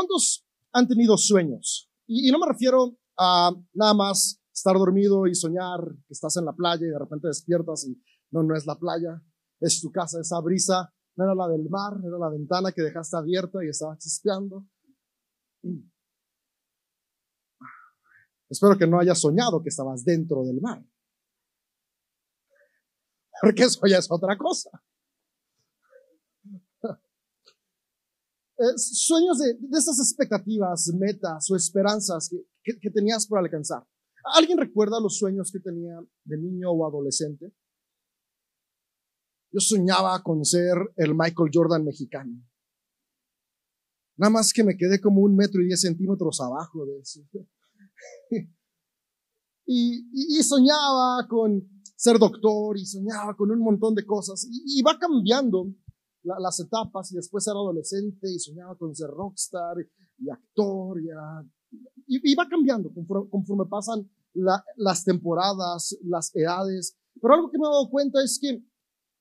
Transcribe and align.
¿Cuántos 0.00 0.46
han 0.72 0.88
tenido 0.88 1.18
sueños? 1.18 1.90
Y, 2.06 2.32
no 2.32 2.38
me 2.38 2.46
refiero 2.46 2.96
a 3.18 3.52
nada 3.74 3.92
más 3.92 4.40
estar 4.50 4.74
dormido 4.74 5.26
y 5.26 5.34
soñar 5.34 5.78
que 6.06 6.14
estás 6.14 6.38
en 6.38 6.46
la 6.46 6.54
playa 6.54 6.86
y 6.86 6.88
de 6.88 6.98
repente 6.98 7.28
despiertas 7.28 7.86
y 7.86 8.02
no, 8.30 8.42
no 8.42 8.56
es 8.56 8.64
la 8.64 8.78
playa, 8.78 9.22
es 9.60 9.78
tu 9.82 9.92
casa, 9.92 10.18
esa 10.18 10.40
brisa, 10.40 10.90
no 11.16 11.24
era 11.24 11.34
la 11.34 11.48
del 11.48 11.68
mar, 11.68 11.98
era 12.02 12.16
la 12.16 12.30
ventana 12.30 12.72
que 12.72 12.80
dejaste 12.80 13.18
abierta 13.18 13.62
y 13.62 13.68
estaba 13.68 13.98
chispeando. 13.98 14.66
Espero 18.48 18.78
que 18.78 18.86
no 18.86 19.00
hayas 19.00 19.20
soñado 19.20 19.62
que 19.62 19.68
estabas 19.68 20.02
dentro 20.02 20.44
del 20.44 20.62
mar. 20.62 20.82
Porque 23.42 23.64
eso 23.64 23.86
ya 23.86 23.98
es 23.98 24.10
otra 24.10 24.38
cosa. 24.38 24.70
Sueños 28.76 29.38
de, 29.38 29.56
esas 29.72 29.98
expectativas, 29.98 30.92
metas 30.94 31.50
o 31.50 31.56
esperanzas 31.56 32.30
que, 32.62 32.90
tenías 32.90 33.26
por 33.26 33.38
alcanzar. 33.38 33.86
¿Alguien 34.36 34.58
recuerda 34.58 35.00
los 35.00 35.16
sueños 35.16 35.50
que 35.50 35.60
tenía 35.60 35.98
de 36.24 36.36
niño 36.36 36.70
o 36.70 36.86
adolescente? 36.86 37.54
Yo 39.52 39.60
soñaba 39.60 40.22
con 40.22 40.44
ser 40.44 40.76
el 40.96 41.14
Michael 41.14 41.50
Jordan 41.52 41.84
mexicano. 41.84 42.32
Nada 44.16 44.30
más 44.30 44.52
que 44.52 44.62
me 44.62 44.76
quedé 44.76 45.00
como 45.00 45.22
un 45.22 45.34
metro 45.34 45.62
y 45.62 45.66
diez 45.66 45.80
centímetros 45.80 46.40
abajo 46.40 46.84
de 46.84 47.00
eso. 47.00 47.20
y, 49.66 50.42
soñaba 50.42 51.26
con 51.28 51.66
ser 51.96 52.18
doctor 52.18 52.78
y 52.78 52.84
soñaba 52.84 53.34
con 53.34 53.50
un 53.50 53.60
montón 53.60 53.94
de 53.94 54.04
cosas. 54.04 54.46
y 54.50 54.82
va 54.82 54.98
cambiando 54.98 55.74
las 56.22 56.60
etapas 56.60 57.12
y 57.12 57.16
después 57.16 57.46
era 57.46 57.54
adolescente 57.54 58.30
y 58.30 58.38
soñaba 58.38 58.76
con 58.76 58.94
ser 58.94 59.08
rockstar 59.08 59.76
y, 60.18 60.30
actor 60.30 60.98
y, 62.06 62.34
va 62.34 62.48
cambiando 62.48 62.92
conforme, 62.92 63.66
pasan 63.66 64.10
las 64.76 65.04
temporadas, 65.04 65.96
las 66.02 66.34
edades. 66.34 66.96
Pero 67.20 67.34
algo 67.34 67.50
que 67.50 67.58
me 67.58 67.64
he 67.66 67.70
dado 67.70 67.90
cuenta 67.90 68.22
es 68.22 68.38
que 68.40 68.62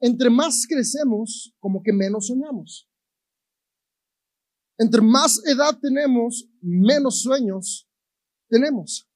entre 0.01 0.29
más 0.29 0.65
crecemos, 0.67 1.53
como 1.59 1.81
que 1.83 1.91
menos 1.91 2.27
soñamos. 2.27 2.89
Entre 4.77 5.01
más 5.01 5.41
edad 5.45 5.77
tenemos, 5.81 6.47
menos 6.61 7.21
sueños 7.21 7.87
tenemos. 8.47 9.09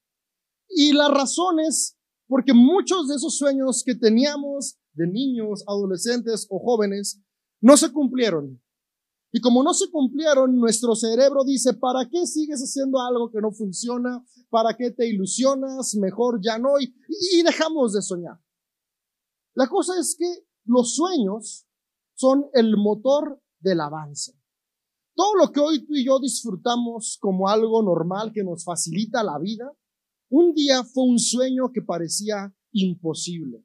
Y 0.67 0.91
la 0.91 1.07
razón 1.07 1.59
es 1.59 1.97
porque 2.27 2.53
muchos 2.53 3.07
de 3.07 3.15
esos 3.15 3.37
sueños 3.37 3.83
que 3.85 3.95
teníamos 3.95 4.77
de 4.93 5.07
niños, 5.07 5.63
adolescentes 5.67 6.47
o 6.49 6.59
jóvenes 6.59 7.21
no 7.63 7.77
se 7.77 7.91
cumplieron. 7.91 8.61
Y 9.31 9.39
como 9.39 9.63
no 9.63 9.73
se 9.73 9.89
cumplieron, 9.89 10.59
nuestro 10.59 10.95
cerebro 10.95 11.43
dice, 11.45 11.73
¿para 11.73 12.07
qué 12.09 12.27
sigues 12.27 12.59
haciendo 12.61 12.99
algo 12.99 13.31
que 13.31 13.39
no 13.39 13.51
funciona? 13.51 14.23
¿Para 14.49 14.75
qué 14.75 14.91
te 14.91 15.07
ilusionas? 15.07 15.95
Mejor 15.95 16.39
ya 16.43 16.59
no. 16.59 16.73
Y, 16.79 17.41
dejamos 17.41 17.93
de 17.93 18.01
soñar. 18.01 18.37
La 19.55 19.67
cosa 19.67 19.93
es 19.97 20.15
que 20.19 20.45
los 20.65 20.93
sueños 20.93 21.65
son 22.15 22.45
el 22.53 22.75
motor 22.75 23.41
del 23.59 23.79
avance. 23.79 24.37
Todo 25.15 25.35
lo 25.35 25.51
que 25.51 25.61
hoy 25.61 25.85
tú 25.85 25.95
y 25.95 26.05
yo 26.05 26.19
disfrutamos 26.19 27.17
como 27.21 27.47
algo 27.47 27.81
normal 27.81 28.33
que 28.33 28.43
nos 28.43 28.65
facilita 28.65 29.23
la 29.23 29.39
vida, 29.39 29.71
un 30.29 30.53
día 30.53 30.83
fue 30.83 31.05
un 31.05 31.17
sueño 31.17 31.71
que 31.73 31.81
parecía 31.81 32.53
imposible. 32.71 33.63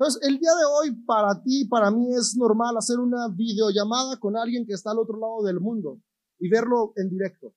Entonces, 0.00 0.22
el 0.26 0.38
día 0.38 0.52
de 0.54 0.64
hoy 0.64 0.96
para 1.04 1.42
ti, 1.42 1.66
para 1.66 1.90
mí 1.90 2.14
es 2.14 2.34
normal 2.34 2.74
hacer 2.78 2.98
una 2.98 3.28
videollamada 3.28 4.18
con 4.18 4.34
alguien 4.34 4.64
que 4.64 4.72
está 4.72 4.92
al 4.92 4.98
otro 4.98 5.20
lado 5.20 5.42
del 5.42 5.60
mundo 5.60 6.00
y 6.38 6.48
verlo 6.48 6.94
en 6.96 7.10
directo. 7.10 7.54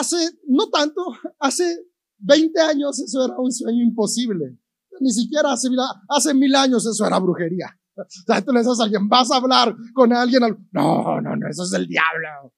Hace, 0.00 0.16
no 0.48 0.68
tanto, 0.70 1.04
hace 1.38 1.86
20 2.18 2.60
años 2.62 2.98
eso 2.98 3.24
era 3.24 3.36
un 3.38 3.52
sueño 3.52 3.80
imposible. 3.80 4.58
Ni 4.98 5.12
siquiera 5.12 5.52
hace, 5.52 5.68
hace 6.08 6.34
mil 6.34 6.52
años 6.56 6.84
eso 6.84 7.06
era 7.06 7.20
brujería. 7.20 7.68
O 7.94 8.04
sea, 8.08 8.42
tú 8.42 8.52
le 8.52 8.60
dices 8.60 8.80
a 8.80 8.84
alguien, 8.84 9.06
vas 9.06 9.30
a 9.30 9.36
hablar 9.36 9.76
con 9.94 10.12
alguien. 10.12 10.40
No, 10.72 11.20
no, 11.20 11.36
no, 11.36 11.48
eso 11.48 11.62
es 11.62 11.72
el 11.74 11.86
diablo. 11.86 12.52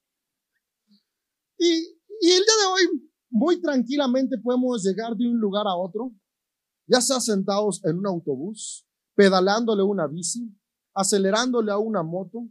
Y, 1.58 1.66
y 2.20 2.30
el 2.30 2.38
día 2.38 2.54
de 2.62 2.72
hoy, 2.72 3.10
muy 3.28 3.60
tranquilamente 3.60 4.38
podemos 4.38 4.82
llegar 4.82 5.14
de 5.16 5.28
un 5.28 5.38
lugar 5.38 5.66
a 5.66 5.74
otro 5.74 6.12
ya 6.86 7.00
sea 7.00 7.20
sentados 7.20 7.84
en 7.84 7.98
un 7.98 8.06
autobús, 8.06 8.86
pedalándole 9.14 9.82
una 9.82 10.06
bici, 10.06 10.54
acelerándole 10.94 11.72
a 11.72 11.78
una 11.78 12.02
moto, 12.02 12.48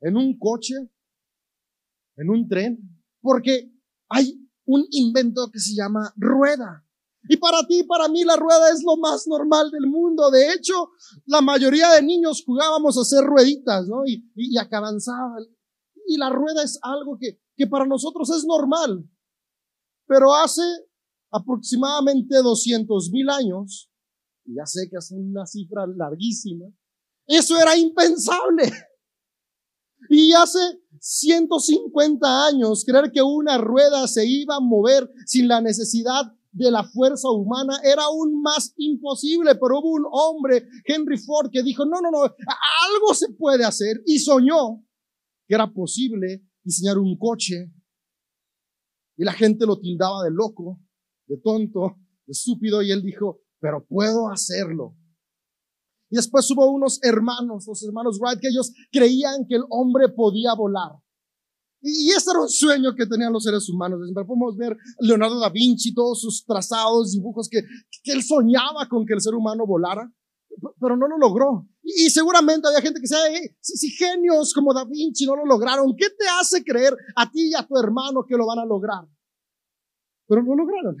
en 0.00 0.16
un 0.16 0.38
coche, 0.38 0.74
en 2.16 2.30
un 2.30 2.48
tren, 2.48 2.78
porque 3.20 3.72
hay 4.08 4.48
un 4.64 4.86
invento 4.90 5.50
que 5.50 5.58
se 5.58 5.74
llama 5.74 6.12
rueda. 6.16 6.86
Y 7.28 7.36
para 7.36 7.66
ti, 7.66 7.82
para 7.82 8.08
mí, 8.08 8.24
la 8.24 8.36
rueda 8.36 8.70
es 8.72 8.82
lo 8.82 8.96
más 8.96 9.26
normal 9.26 9.70
del 9.70 9.86
mundo. 9.86 10.30
De 10.30 10.52
hecho, 10.52 10.90
la 11.26 11.42
mayoría 11.42 11.90
de 11.90 12.02
niños 12.02 12.42
jugábamos 12.44 12.96
a 12.96 13.02
hacer 13.02 13.24
rueditas, 13.24 13.86
¿no? 13.88 14.06
Y, 14.06 14.30
y, 14.34 14.56
y. 14.56 14.58
Y 16.06 16.16
la 16.16 16.30
rueda 16.30 16.62
es 16.64 16.78
algo 16.82 17.18
que, 17.18 17.38
que 17.56 17.66
para 17.66 17.84
nosotros 17.84 18.30
es 18.30 18.44
normal. 18.44 19.06
Pero 20.06 20.34
hace 20.34 20.62
aproximadamente 21.30 22.36
200 22.36 23.10
mil 23.10 23.28
años, 23.30 23.90
ya 24.44 24.66
sé 24.66 24.88
que 24.90 24.96
es 24.96 25.10
una 25.12 25.46
cifra 25.46 25.86
larguísima, 25.86 26.66
eso 27.26 27.58
era 27.58 27.76
impensable. 27.76 28.64
Y 30.08 30.32
hace 30.32 30.58
150 30.98 32.46
años, 32.46 32.84
creer 32.84 33.12
que 33.12 33.22
una 33.22 33.58
rueda 33.58 34.08
se 34.08 34.26
iba 34.26 34.56
a 34.56 34.60
mover 34.60 35.08
sin 35.26 35.46
la 35.46 35.60
necesidad 35.60 36.32
de 36.52 36.70
la 36.70 36.84
fuerza 36.84 37.30
humana 37.30 37.80
era 37.84 38.04
aún 38.04 38.42
más 38.42 38.72
imposible, 38.76 39.54
pero 39.54 39.78
hubo 39.78 39.90
un 39.90 40.06
hombre, 40.10 40.66
Henry 40.84 41.16
Ford, 41.18 41.50
que 41.52 41.62
dijo, 41.62 41.84
no, 41.84 42.00
no, 42.00 42.10
no, 42.10 42.22
algo 42.22 43.14
se 43.14 43.28
puede 43.34 43.64
hacer 43.64 44.02
y 44.06 44.18
soñó 44.18 44.84
que 45.46 45.54
era 45.54 45.72
posible 45.72 46.44
diseñar 46.62 46.98
un 46.98 47.16
coche 47.16 47.72
y 49.16 49.24
la 49.24 49.32
gente 49.32 49.66
lo 49.66 49.78
tildaba 49.78 50.24
de 50.24 50.30
loco 50.30 50.80
de 51.30 51.38
tonto, 51.38 51.96
de 52.26 52.32
estúpido, 52.32 52.82
y 52.82 52.90
él 52.90 53.02
dijo, 53.02 53.40
pero 53.60 53.86
puedo 53.86 54.28
hacerlo. 54.28 54.96
Y 56.10 56.16
después 56.16 56.50
hubo 56.50 56.68
unos 56.70 56.98
hermanos, 57.02 57.66
los 57.68 57.82
hermanos 57.84 58.18
Wright, 58.20 58.40
que 58.40 58.48
ellos 58.48 58.72
creían 58.90 59.46
que 59.48 59.54
el 59.54 59.62
hombre 59.70 60.08
podía 60.08 60.54
volar. 60.54 60.90
Y 61.82 62.10
ese 62.10 62.30
era 62.32 62.40
un 62.40 62.48
sueño 62.48 62.94
que 62.94 63.06
tenían 63.06 63.32
los 63.32 63.44
seres 63.44 63.68
humanos. 63.70 64.00
Podemos 64.12 64.56
ver 64.56 64.76
Leonardo 64.98 65.38
da 65.38 65.48
Vinci, 65.48 65.94
todos 65.94 66.20
sus 66.20 66.44
trazados, 66.44 67.12
dibujos, 67.12 67.48
que, 67.48 67.62
él 68.04 68.22
soñaba 68.22 68.88
con 68.88 69.06
que 69.06 69.14
el 69.14 69.20
ser 69.20 69.34
humano 69.34 69.66
volara, 69.66 70.12
pero 70.80 70.96
no 70.96 71.06
lo 71.06 71.16
logró. 71.16 71.68
Y 71.82 72.10
seguramente 72.10 72.66
había 72.66 72.82
gente 72.82 73.00
que 73.00 73.06
decía, 73.08 73.18
si, 73.60 73.88
genios 73.90 74.52
como 74.52 74.74
da 74.74 74.84
Vinci 74.84 75.24
no 75.26 75.36
lo 75.36 75.46
lograron, 75.46 75.94
¿qué 75.96 76.10
te 76.10 76.26
hace 76.40 76.64
creer 76.64 76.94
a 77.14 77.30
ti 77.30 77.50
y 77.50 77.54
a 77.54 77.66
tu 77.66 77.78
hermano 77.78 78.26
que 78.26 78.36
lo 78.36 78.46
van 78.46 78.58
a 78.58 78.66
lograr? 78.66 79.06
Pero 80.26 80.42
no 80.42 80.56
lo 80.56 80.64
lograron. 80.64 80.96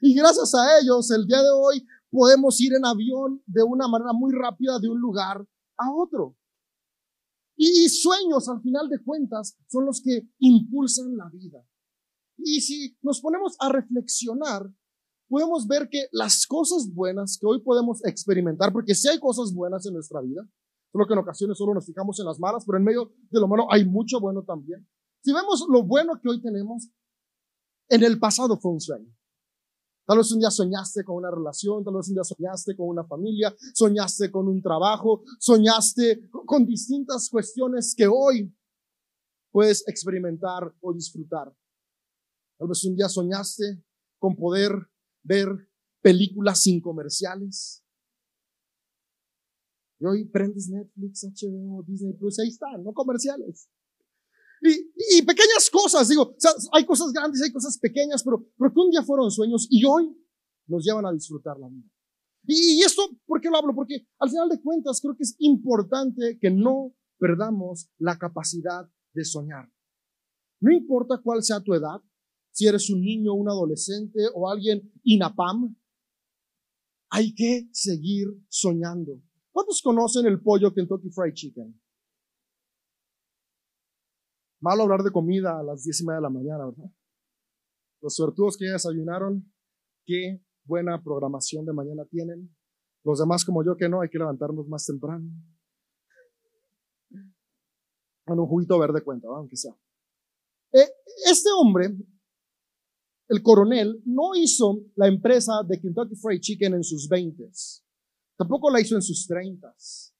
Y 0.00 0.14
gracias 0.14 0.54
a 0.54 0.78
ellos, 0.80 1.10
el 1.10 1.26
día 1.26 1.42
de 1.42 1.50
hoy 1.50 1.86
podemos 2.10 2.60
ir 2.60 2.74
en 2.74 2.84
avión 2.84 3.42
de 3.46 3.62
una 3.62 3.88
manera 3.88 4.12
muy 4.12 4.32
rápida 4.34 4.78
de 4.78 4.88
un 4.88 5.00
lugar 5.00 5.46
a 5.78 5.92
otro. 5.92 6.36
Y, 7.56 7.88
sueños, 7.88 8.48
al 8.48 8.60
final 8.60 8.88
de 8.88 9.02
cuentas, 9.02 9.56
son 9.68 9.86
los 9.86 10.02
que 10.02 10.28
impulsan 10.38 11.16
la 11.16 11.30
vida. 11.30 11.66
Y 12.36 12.60
si 12.60 12.96
nos 13.00 13.20
ponemos 13.22 13.56
a 13.58 13.70
reflexionar, 13.70 14.70
podemos 15.28 15.66
ver 15.66 15.88
que 15.88 16.06
las 16.12 16.46
cosas 16.46 16.92
buenas 16.92 17.38
que 17.40 17.46
hoy 17.46 17.62
podemos 17.62 18.04
experimentar, 18.04 18.72
porque 18.72 18.94
si 18.94 19.08
hay 19.08 19.18
cosas 19.18 19.54
buenas 19.54 19.86
en 19.86 19.94
nuestra 19.94 20.20
vida, 20.20 20.46
solo 20.92 21.06
que 21.06 21.14
en 21.14 21.20
ocasiones 21.20 21.56
solo 21.56 21.72
nos 21.72 21.86
fijamos 21.86 22.20
en 22.20 22.26
las 22.26 22.38
malas, 22.38 22.64
pero 22.66 22.76
en 22.76 22.84
medio 22.84 23.12
de 23.30 23.40
lo 23.40 23.48
malo 23.48 23.72
hay 23.72 23.86
mucho 23.86 24.20
bueno 24.20 24.42
también. 24.42 24.86
Si 25.22 25.32
vemos 25.32 25.66
lo 25.68 25.82
bueno 25.82 26.20
que 26.20 26.28
hoy 26.28 26.42
tenemos, 26.42 26.90
en 27.88 28.04
el 28.04 28.18
pasado 28.18 28.58
fue 28.58 28.72
un 28.72 28.80
sueño. 28.80 29.15
Tal 30.06 30.18
vez 30.18 30.30
un 30.30 30.38
día 30.38 30.50
soñaste 30.50 31.02
con 31.02 31.16
una 31.16 31.32
relación, 31.32 31.82
tal 31.82 31.94
vez 31.96 32.08
un 32.08 32.14
día 32.14 32.22
soñaste 32.22 32.76
con 32.76 32.88
una 32.88 33.04
familia, 33.04 33.52
soñaste 33.74 34.30
con 34.30 34.46
un 34.46 34.62
trabajo, 34.62 35.24
soñaste 35.40 36.30
con 36.30 36.64
distintas 36.64 37.28
cuestiones 37.28 37.92
que 37.96 38.06
hoy 38.06 38.54
puedes 39.50 39.86
experimentar 39.88 40.72
o 40.80 40.92
disfrutar. 40.92 41.52
Tal 42.56 42.68
vez 42.68 42.84
un 42.84 42.94
día 42.94 43.08
soñaste 43.08 43.82
con 44.18 44.36
poder 44.36 44.72
ver 45.24 45.48
películas 46.00 46.60
sin 46.60 46.80
comerciales. 46.80 47.82
Y 49.98 50.04
hoy 50.04 50.24
prendes 50.26 50.68
Netflix, 50.68 51.24
HBO, 51.24 51.82
Disney 51.82 52.12
Plus, 52.12 52.38
ahí 52.38 52.48
están, 52.48 52.84
no 52.84 52.92
comerciales. 52.92 53.68
Y, 54.68 55.22
pequeñas 55.22 55.70
cosas, 55.70 56.08
digo, 56.08 56.34
hay 56.72 56.84
cosas 56.84 57.12
grandes, 57.12 57.42
hay 57.42 57.52
cosas 57.52 57.78
pequeñas, 57.78 58.22
pero, 58.22 58.46
pero 58.58 58.72
que 58.72 58.80
un 58.80 58.90
día 58.90 59.02
fueron 59.02 59.30
sueños 59.30 59.66
y 59.70 59.84
hoy 59.84 60.16
nos 60.66 60.84
llevan 60.84 61.06
a 61.06 61.12
disfrutar 61.12 61.58
la 61.58 61.68
vida. 61.68 61.88
Y, 62.46 62.78
y 62.78 62.82
esto, 62.82 63.02
¿por 63.26 63.40
qué 63.40 63.48
lo 63.50 63.56
hablo? 63.56 63.74
Porque 63.74 64.06
al 64.18 64.30
final 64.30 64.48
de 64.48 64.60
cuentas 64.60 65.00
creo 65.00 65.16
que 65.16 65.24
es 65.24 65.36
importante 65.38 66.38
que 66.40 66.50
no 66.50 66.94
perdamos 67.18 67.88
la 67.98 68.18
capacidad 68.18 68.88
de 69.12 69.24
soñar. 69.24 69.70
No 70.60 70.72
importa 70.72 71.20
cuál 71.22 71.42
sea 71.42 71.60
tu 71.60 71.74
edad, 71.74 72.00
si 72.50 72.66
eres 72.66 72.88
un 72.88 73.02
niño, 73.02 73.34
un 73.34 73.48
adolescente 73.48 74.20
o 74.34 74.50
alguien 74.50 74.90
inapam, 75.04 75.76
hay 77.10 77.34
que 77.34 77.68
seguir 77.72 78.28
soñando. 78.48 79.20
¿Cuántos 79.50 79.82
conocen 79.82 80.26
el 80.26 80.40
pollo 80.40 80.72
Kentucky 80.72 81.10
Fried 81.10 81.34
Chicken? 81.34 81.80
Malo 84.60 84.84
hablar 84.84 85.02
de 85.02 85.10
comida 85.10 85.58
a 85.58 85.62
las 85.62 85.84
diez 85.84 86.00
y 86.00 86.04
media 86.04 86.16
de 86.16 86.22
la 86.22 86.30
mañana, 86.30 86.66
¿verdad? 86.66 86.90
Los 88.00 88.14
suertudos 88.14 88.56
que 88.56 88.66
ya 88.66 88.72
desayunaron, 88.72 89.52
qué 90.04 90.42
buena 90.64 91.02
programación 91.02 91.64
de 91.64 91.72
mañana 91.72 92.04
tienen. 92.10 92.54
Los 93.04 93.18
demás 93.18 93.44
como 93.44 93.64
yo 93.64 93.76
que 93.76 93.88
no, 93.88 94.00
hay 94.00 94.08
que 94.08 94.18
levantarnos 94.18 94.66
más 94.68 94.84
temprano. 94.86 95.28
Con 98.24 98.40
un 98.40 98.46
juguito 98.46 98.78
verde 98.78 99.02
cuenta, 99.02 99.28
aunque 99.28 99.56
sea. 99.56 99.72
Eh, 100.72 100.88
este 101.26 101.48
hombre, 101.56 101.96
el 103.28 103.42
coronel, 103.42 104.02
no 104.04 104.34
hizo 104.34 104.80
la 104.96 105.06
empresa 105.06 105.62
de 105.66 105.80
Kentucky 105.80 106.16
Fried 106.16 106.40
Chicken 106.40 106.74
en 106.74 106.84
sus 106.84 107.08
veintes. 107.08 107.84
Tampoco 108.36 108.70
la 108.70 108.80
hizo 108.80 108.96
en 108.96 109.02
sus 109.02 109.26
treintas, 109.26 110.14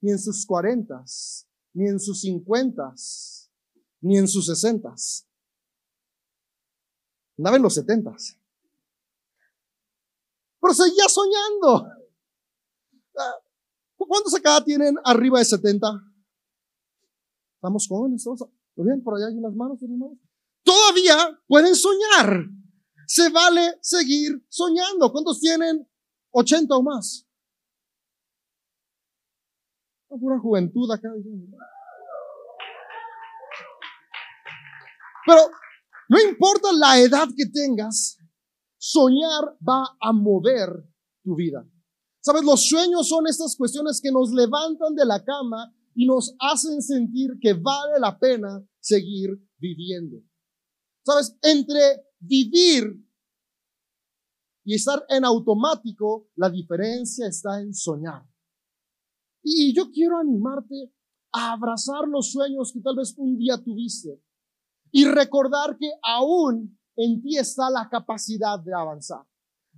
ni 0.00 0.10
en 0.10 0.18
sus 0.18 0.44
cuarentas, 0.46 1.48
ni 1.74 1.86
en 1.86 2.00
sus 2.00 2.22
cincuentas, 2.22 3.39
ni 4.00 4.18
en 4.18 4.28
sus 4.28 4.46
sesentas. 4.46 5.26
Andaba 7.38 7.56
en 7.56 7.62
los 7.62 7.74
setentas. 7.74 8.36
Pero 10.60 10.74
seguía 10.74 11.08
soñando. 11.08 11.86
Ah, 13.16 13.34
¿Cuántos 13.96 14.34
acá 14.34 14.62
tienen 14.64 14.96
arriba 15.04 15.38
de 15.38 15.44
70? 15.44 15.88
Estamos 17.54 17.86
jóvenes, 17.88 18.24
todos. 18.24 18.40
¿Lo 18.76 18.84
bien? 18.84 19.02
Por 19.02 19.16
allá 19.16 19.28
hay 19.28 19.36
unas 19.36 19.54
manos, 19.54 19.80
manos. 19.82 20.18
Todavía 20.62 21.40
pueden 21.46 21.74
soñar. 21.74 22.46
Se 23.06 23.28
vale 23.30 23.78
seguir 23.80 24.44
soñando. 24.48 25.10
¿Cuántos 25.12 25.40
tienen 25.40 25.88
80 26.30 26.76
o 26.76 26.82
más? 26.82 27.26
pura 30.18 30.38
juventud 30.38 30.90
acá. 30.90 31.08
Pero 35.26 35.40
no 36.08 36.18
importa 36.20 36.72
la 36.72 36.98
edad 36.98 37.28
que 37.36 37.46
tengas, 37.46 38.18
soñar 38.78 39.56
va 39.66 39.96
a 40.00 40.12
mover 40.12 40.68
tu 41.22 41.36
vida. 41.36 41.64
Sabes, 42.20 42.42
los 42.44 42.66
sueños 42.68 43.08
son 43.08 43.26
estas 43.26 43.56
cuestiones 43.56 44.00
que 44.00 44.10
nos 44.10 44.30
levantan 44.32 44.94
de 44.94 45.04
la 45.04 45.24
cama 45.24 45.72
y 45.94 46.06
nos 46.06 46.34
hacen 46.38 46.82
sentir 46.82 47.38
que 47.40 47.54
vale 47.54 47.98
la 48.00 48.18
pena 48.18 48.66
seguir 48.80 49.30
viviendo. 49.58 50.22
Sabes, 51.04 51.36
entre 51.42 52.04
vivir 52.18 53.06
y 54.64 54.74
estar 54.74 55.04
en 55.08 55.24
automático, 55.24 56.28
la 56.36 56.50
diferencia 56.50 57.26
está 57.26 57.60
en 57.60 57.72
soñar. 57.72 58.26
Y 59.42 59.74
yo 59.74 59.90
quiero 59.90 60.18
animarte 60.18 60.92
a 61.32 61.52
abrazar 61.52 62.06
los 62.08 62.32
sueños 62.32 62.72
que 62.72 62.80
tal 62.80 62.96
vez 62.96 63.14
un 63.16 63.38
día 63.38 63.56
tuviste 63.62 64.20
y 64.92 65.04
recordar 65.04 65.76
que 65.78 65.90
aún 66.02 66.78
en 66.96 67.22
ti 67.22 67.36
está 67.36 67.70
la 67.70 67.88
capacidad 67.88 68.58
de 68.60 68.74
avanzar. 68.74 69.24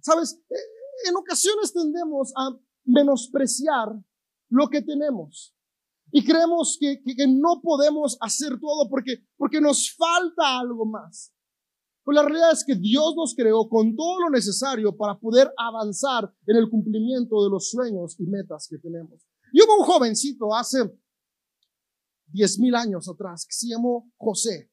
Sabes, 0.01 0.41
eh, 0.51 1.09
en 1.09 1.17
ocasiones 1.17 1.73
tendemos 1.73 2.33
a 2.37 2.51
menospreciar 2.85 3.89
lo 4.49 4.69
que 4.69 4.83
tenemos 4.83 5.55
y 6.11 6.25
creemos 6.25 6.77
que, 6.79 7.01
no 7.27 7.61
podemos 7.63 8.19
hacer 8.21 8.61
todo 8.61 8.89
porque, 8.91 9.25
porque 9.37 9.61
nos 9.61 9.95
falta 9.97 10.59
algo 10.59 10.85
más. 10.85 11.33
Pero 12.05 12.17
la 12.17 12.23
realidad 12.23 12.53
es 12.53 12.65
que 12.65 12.75
Dios 12.75 13.15
nos 13.17 13.35
creó 13.35 13.69
con 13.69 13.97
todo 13.97 14.21
lo 14.21 14.31
necesario 14.31 14.95
para 14.97 15.19
poder 15.19 15.51
avanzar 15.57 16.31
en 16.47 16.57
el 16.57 16.69
cumplimiento 16.69 17.43
de 17.45 17.51
los 17.51 17.71
sueños 17.71 18.19
y 18.19 18.25
metas 18.25 18.67
que 18.69 18.79
tenemos. 18.79 19.27
Y 19.53 19.63
hubo 19.63 19.79
un 19.79 19.85
jovencito 19.85 20.55
hace 20.55 20.79
diez 22.27 22.59
mil 22.59 22.75
años 22.75 23.09
atrás 23.09 23.47
que 23.47 23.55
se 23.55 23.69
llamó 23.69 24.11
José. 24.17 24.72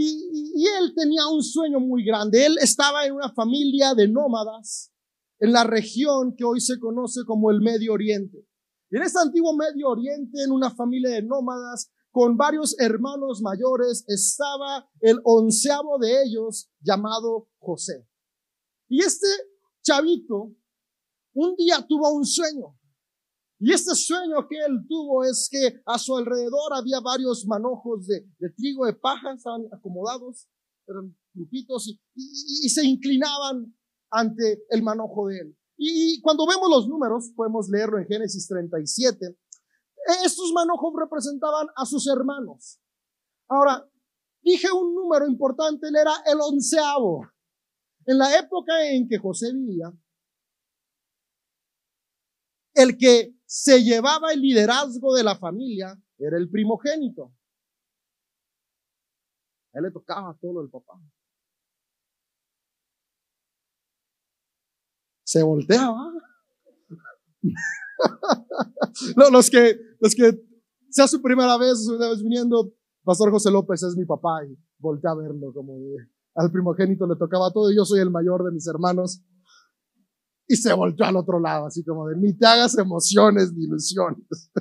Y, 0.00 0.64
él 0.80 0.94
tenía 0.94 1.26
un 1.26 1.42
sueño 1.42 1.80
muy 1.80 2.04
grande. 2.04 2.46
Él 2.46 2.56
estaba 2.60 3.04
en 3.04 3.14
una 3.14 3.32
familia 3.32 3.94
de 3.94 4.06
nómadas 4.06 4.92
en 5.40 5.52
la 5.52 5.64
región 5.64 6.36
que 6.36 6.44
hoy 6.44 6.60
se 6.60 6.78
conoce 6.78 7.24
como 7.26 7.50
el 7.50 7.60
Medio 7.60 7.94
Oriente. 7.94 8.46
Y 8.90 8.96
en 8.96 9.02
este 9.02 9.18
antiguo 9.18 9.56
Medio 9.56 9.88
Oriente, 9.88 10.44
en 10.44 10.52
una 10.52 10.70
familia 10.70 11.10
de 11.10 11.22
nómadas, 11.22 11.90
con 12.12 12.36
varios 12.36 12.78
hermanos 12.78 13.42
mayores, 13.42 14.04
estaba 14.06 14.88
el 15.00 15.18
onceavo 15.24 15.98
de 15.98 16.22
ellos 16.22 16.70
llamado 16.80 17.48
José. 17.58 18.06
Y 18.88 19.02
este 19.02 19.26
chavito 19.82 20.54
un 21.34 21.56
día 21.56 21.84
tuvo 21.88 22.12
un 22.12 22.24
sueño. 22.24 22.77
Y 23.60 23.72
este 23.72 23.94
sueño 23.94 24.46
que 24.48 24.56
él 24.56 24.86
tuvo 24.88 25.24
es 25.24 25.48
que 25.50 25.80
a 25.84 25.98
su 25.98 26.16
alrededor 26.16 26.74
había 26.74 27.00
varios 27.00 27.44
manojos 27.46 28.06
de, 28.06 28.24
trigo, 28.56 28.86
de 28.86 28.92
paja, 28.92 29.32
estaban 29.32 29.66
acomodados, 29.72 30.48
eran 30.86 31.16
grupitos 31.34 31.88
y, 32.14 32.68
se 32.68 32.86
inclinaban 32.86 33.74
ante 34.10 34.62
el 34.70 34.82
manojo 34.82 35.26
de 35.26 35.40
él. 35.40 35.58
Y, 35.76 36.20
cuando 36.20 36.46
vemos 36.46 36.70
los 36.70 36.88
números, 36.88 37.32
podemos 37.34 37.68
leerlo 37.68 37.98
en 37.98 38.06
Génesis 38.06 38.46
37, 38.46 39.36
estos 40.24 40.52
manojos 40.52 40.94
representaban 40.96 41.66
a 41.76 41.84
sus 41.84 42.06
hermanos. 42.06 42.80
Ahora, 43.48 43.86
dije 44.40 44.68
un 44.72 44.94
número 44.94 45.26
importante, 45.26 45.88
él 45.88 45.96
era 45.96 46.12
el 46.26 46.38
onceavo. 46.40 47.28
En 48.06 48.18
la 48.18 48.38
época 48.38 48.88
en 48.88 49.06
que 49.08 49.18
José 49.18 49.52
vivía, 49.52 49.92
el 52.78 52.96
que 52.96 53.34
se 53.44 53.82
llevaba 53.82 54.32
el 54.32 54.40
liderazgo 54.40 55.12
de 55.14 55.24
la 55.24 55.36
familia 55.36 56.00
era 56.16 56.38
el 56.38 56.48
primogénito. 56.48 57.34
A 59.74 59.78
él 59.78 59.84
le 59.84 59.90
tocaba 59.90 60.38
todo 60.40 60.62
el 60.62 60.70
papá. 60.70 60.94
Se 65.24 65.42
volteaba. 65.42 66.12
los 69.32 69.50
que, 69.50 69.76
los 69.98 70.14
que 70.14 70.40
sea 70.88 71.08
su 71.08 71.20
primera 71.20 71.58
vez, 71.58 71.84
su 71.84 71.98
vez 71.98 72.22
viniendo, 72.22 72.72
Pastor 73.02 73.32
José 73.32 73.50
López 73.50 73.82
es 73.82 73.96
mi 73.96 74.04
papá 74.04 74.44
y 74.46 74.56
voltea 74.78 75.10
a 75.10 75.16
verlo 75.16 75.52
como 75.52 75.74
al 76.34 76.52
primogénito 76.52 77.08
le 77.08 77.16
tocaba 77.16 77.50
todo 77.52 77.72
y 77.72 77.76
yo 77.76 77.84
soy 77.84 77.98
el 77.98 78.10
mayor 78.10 78.44
de 78.44 78.52
mis 78.52 78.68
hermanos 78.68 79.24
y 80.48 80.56
se 80.56 80.72
volvió 80.72 81.04
al 81.04 81.16
otro 81.16 81.38
lado, 81.38 81.66
así 81.66 81.84
como 81.84 82.08
de 82.08 82.16
ni 82.16 82.32
te 82.32 82.46
hagas 82.46 82.76
emociones 82.78 83.52
ni 83.52 83.64
ilusiones. 83.64 84.26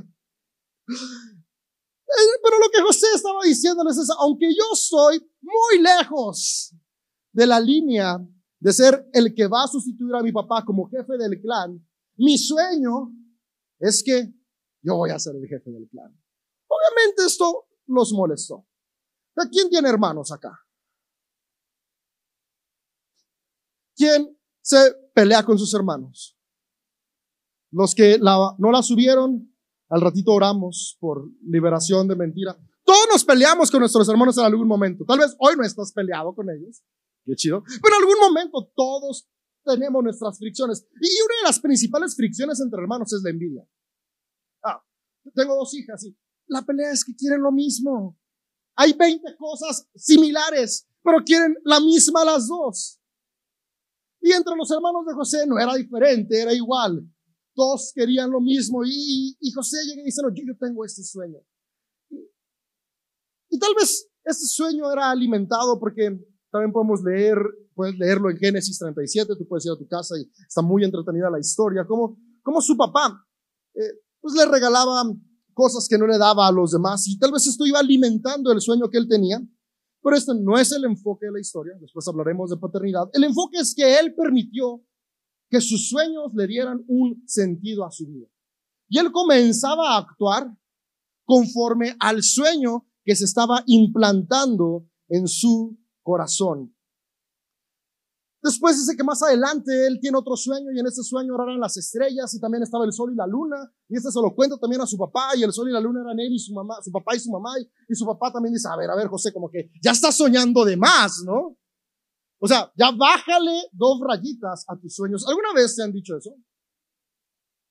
Pero 0.86 2.60
lo 2.60 2.70
que 2.72 2.82
José 2.82 3.08
estaba 3.16 3.40
diciéndoles 3.44 3.98
es, 3.98 4.10
aunque 4.20 4.50
yo 4.54 4.76
soy 4.76 5.20
muy 5.42 5.82
lejos 5.82 6.76
de 7.32 7.48
la 7.48 7.60
línea 7.60 8.18
de 8.60 8.74
ser 8.74 9.08
el 9.14 9.34
que 9.34 9.48
va 9.48 9.64
a 9.64 9.68
sustituir 9.68 10.14
a 10.16 10.24
mi 10.24 10.32
papá 10.32 10.64
como 10.66 10.90
jefe 10.90 11.18
del 11.18 11.40
clan, 11.42 11.86
mi 12.18 12.38
sueño 12.38 13.14
es 13.80 14.04
que 14.04 14.34
yo 14.82 14.96
voy 14.96 15.12
a 15.12 15.20
ser 15.20 15.36
el 15.36 15.48
jefe 15.48 15.70
del 15.72 15.88
clan. 15.90 16.12
Obviamente 16.68 17.26
esto 17.26 17.68
los 17.88 18.12
molestó. 18.12 18.66
¿Quién 19.52 19.70
tiene 19.70 19.88
hermanos 19.88 20.32
acá? 20.32 20.52
¿Quién 23.96 24.38
se 24.62 24.96
pelea 25.18 25.42
con 25.42 25.58
sus 25.58 25.74
hermanos. 25.74 26.38
Los 27.72 27.96
que 27.96 28.20
no 28.20 28.72
la 28.72 28.84
subieron, 28.84 29.52
al 29.90 30.02
ratito 30.02 30.32
oramos 30.32 30.96
por 31.00 31.28
liberación 31.42 32.08
de 32.08 32.16
mentira. 32.16 32.56
Todos 32.84 33.08
nos 33.12 33.24
peleamos 33.26 33.72
con 33.72 33.80
nuestros 33.80 34.08
hermanos 34.08 34.38
en 34.38 34.46
algún 34.46 34.68
momento. 34.68 35.06
Tal 35.06 35.18
vez 35.18 35.36
hoy 35.40 35.56
no 35.58 35.64
estás 35.64 35.92
peleado 35.92 36.36
con 36.36 36.48
ellos. 36.52 36.84
Qué 37.26 37.36
chido. 37.36 37.64
Pero 37.64 37.96
en 37.96 38.04
algún 38.04 38.20
momento 38.20 38.72
todos 38.76 39.28
tenemos 39.66 40.04
nuestras 40.04 40.38
fricciones. 40.38 40.86
Y 41.02 41.10
una 41.26 41.36
de 41.42 41.48
las 41.48 41.60
principales 41.60 42.16
fricciones 42.16 42.62
entre 42.62 42.80
hermanos 42.80 43.12
es 43.12 43.22
la 43.24 43.32
envidia. 43.32 43.68
Ah, 44.64 44.84
tengo 45.34 45.56
dos 45.56 45.74
hijas 45.74 46.06
y 46.06 46.16
la 46.46 46.62
pelea 46.62 46.92
es 46.92 47.04
que 47.04 47.16
quieren 47.16 47.42
lo 47.42 47.52
mismo. 47.52 48.20
Hay 48.76 48.94
20 48.94 49.36
cosas 49.36 49.90
similares, 49.96 50.88
pero 51.02 51.24
quieren 51.26 51.58
la 51.66 51.80
misma 51.80 52.24
las 52.24 52.48
dos. 52.48 53.02
Y 54.22 54.32
entre 54.32 54.56
los 54.56 54.70
hermanos 54.72 55.06
de 55.06 55.14
José 55.14 55.46
no 55.48 55.60
era 55.60 55.76
diferente, 55.76 56.42
era 56.42 56.54
igual. 56.54 57.02
Todos 57.54 57.92
querían 57.94 58.30
lo 58.30 58.42
mismo. 58.42 58.82
Y, 58.86 59.38
José 59.54 59.78
llega 59.86 60.02
y 60.02 60.06
dice, 60.06 60.22
no, 60.22 60.30
yo, 60.34 60.44
tengo 60.60 60.84
este 60.86 61.04
sueño. 61.04 61.40
Y, 63.50 63.60
tal 63.60 63.74
vez 63.76 64.10
este 64.24 64.46
sueño 64.46 64.92
era 64.92 65.10
alimentado 65.10 65.80
porque 65.80 66.20
también 66.52 66.72
podemos 66.72 67.02
leer, 67.04 67.38
puedes 67.74 67.98
leerlo 67.98 68.30
en 68.30 68.38
Génesis 68.38 68.78
37, 68.78 69.34
tú 69.38 69.48
puedes 69.48 69.66
ir 69.66 69.72
a 69.72 69.78
tu 69.78 69.88
casa 69.88 70.16
y 70.20 70.30
está 70.48 70.62
muy 70.62 70.84
entretenida 70.84 71.30
la 71.30 71.40
historia, 71.40 71.86
como, 71.86 72.18
como 72.44 72.62
su 72.62 72.76
papá, 72.76 73.26
eh, 73.74 74.02
pues 74.20 74.34
le 74.36 74.46
regalaba 74.46 75.04
cosas 75.54 75.88
que 75.90 75.98
no 75.98 76.06
le 76.08 76.18
daba 76.18 76.48
a 76.48 76.52
los 76.52 76.72
demás 76.72 77.08
y 77.08 77.18
tal 77.18 77.32
vez 77.32 77.48
esto 77.48 77.66
iba 77.66 77.80
alimentando 77.80 78.52
el 78.52 78.62
sueño 78.62 78.90
que 78.90 78.98
él 78.98 79.08
tenía. 79.08 79.42
Pero 80.08 80.16
este 80.16 80.32
no 80.36 80.58
es 80.58 80.72
el 80.72 80.86
enfoque 80.86 81.26
de 81.26 81.34
la 81.34 81.42
historia, 81.42 81.74
después 81.82 82.08
hablaremos 82.08 82.50
de 82.50 82.56
paternidad. 82.56 83.10
El 83.12 83.26
enfoque 83.26 83.58
es 83.58 83.76
que 83.76 84.00
él 84.00 84.16
permitió 84.16 84.82
que 85.50 85.60
sus 85.60 85.90
sueños 85.90 86.32
le 86.34 86.48
dieran 86.48 86.82
un 86.88 87.22
sentido 87.28 87.84
a 87.84 87.92
su 87.92 88.08
vida. 88.08 88.28
Y 88.88 89.00
él 89.00 89.12
comenzaba 89.12 89.96
a 89.96 89.98
actuar 89.98 90.48
conforme 91.26 91.98
al 92.00 92.24
sueño 92.24 92.88
que 93.04 93.18
se 93.18 93.26
estaba 93.26 93.64
implantando 93.66 94.88
en 95.10 95.28
su 95.28 95.78
corazón. 96.04 96.74
Después 98.48 98.80
dice 98.80 98.96
que 98.96 99.04
más 99.04 99.22
adelante 99.22 99.88
él 99.88 100.00
tiene 100.00 100.18
otro 100.18 100.38
sueño 100.38 100.72
y 100.72 100.80
en 100.80 100.88
ese 100.88 101.04
sueño 101.04 101.34
eran 101.36 101.60
las 101.60 101.76
estrellas 101.76 102.34
y 102.34 102.40
también 102.40 102.64
estaba 102.64 102.86
el 102.86 102.94
sol 102.94 103.12
y 103.12 103.16
la 103.18 103.28
luna. 103.28 103.58
Y 103.90 103.98
este 103.98 104.10
se 104.10 104.22
lo 104.22 104.34
cuenta 104.34 104.58
también 104.58 104.82
a 104.82 104.88
su 104.88 104.98
papá 104.98 105.36
y 105.36 105.44
el 105.44 105.52
sol 105.52 105.68
y 105.68 105.74
la 105.74 105.82
luna 105.82 106.00
eran 106.00 106.18
él 106.18 106.32
y 106.32 106.40
su 106.40 106.54
mamá, 106.54 106.76
su 106.82 106.90
papá 106.90 107.14
y 107.14 107.20
su 107.20 107.30
mamá. 107.30 107.52
Y, 107.60 107.94
su 107.94 108.06
papá 108.06 108.32
también 108.32 108.54
dice, 108.54 108.70
a 108.72 108.78
ver, 108.78 108.90
a 108.90 108.96
ver, 108.96 109.08
José, 109.08 109.34
como 109.34 109.50
que 109.52 109.70
ya 109.84 109.92
estás 109.92 110.16
soñando 110.16 110.64
de 110.64 110.78
más, 110.78 111.24
¿no? 111.26 111.58
O 112.40 112.48
sea, 112.48 112.72
ya 112.78 112.92
bájale 112.92 113.68
dos 113.74 114.00
rayitas 114.00 114.64
a 114.70 114.80
tus 114.80 114.96
sueños. 114.96 115.28
¿Alguna 115.28 115.52
vez 115.54 115.76
te 115.76 115.84
han 115.84 115.92
dicho 115.92 116.16
eso? 116.16 116.34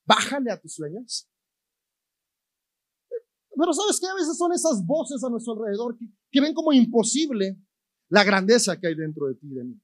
Bájale 0.04 0.50
a 0.50 0.61
tus 0.61 0.75
sueños. 0.75 1.26
Pero 3.59 3.73
sabes 3.73 3.99
que 3.99 4.09
a 4.09 4.14
veces 4.14 4.37
son 4.37 4.52
esas 4.52 4.85
voces 4.85 5.25
a 5.25 5.30
nuestro 5.30 5.54
alrededor 5.54 5.97
que, 5.97 6.04
que 6.30 6.40
ven 6.42 6.52
como 6.52 6.75
imposible 6.75 7.59
la 8.11 8.25
grandeza 8.25 8.78
que 8.78 8.88
hay 8.88 8.95
dentro 8.95 9.28
de 9.28 9.37
ti 9.37 9.47
y 9.50 9.54
de 9.54 9.64
mí. 9.64 9.80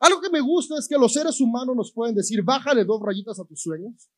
Algo 0.00 0.20
que 0.20 0.30
me 0.30 0.40
gusta 0.40 0.76
es 0.78 0.88
que 0.88 0.96
los 0.96 1.12
seres 1.12 1.40
humanos 1.40 1.76
nos 1.76 1.92
pueden 1.92 2.14
decir, 2.14 2.42
bájale 2.42 2.84
dos 2.84 3.00
rayitas 3.02 3.38
a 3.38 3.44
tus 3.44 3.60
sueños, 3.60 4.10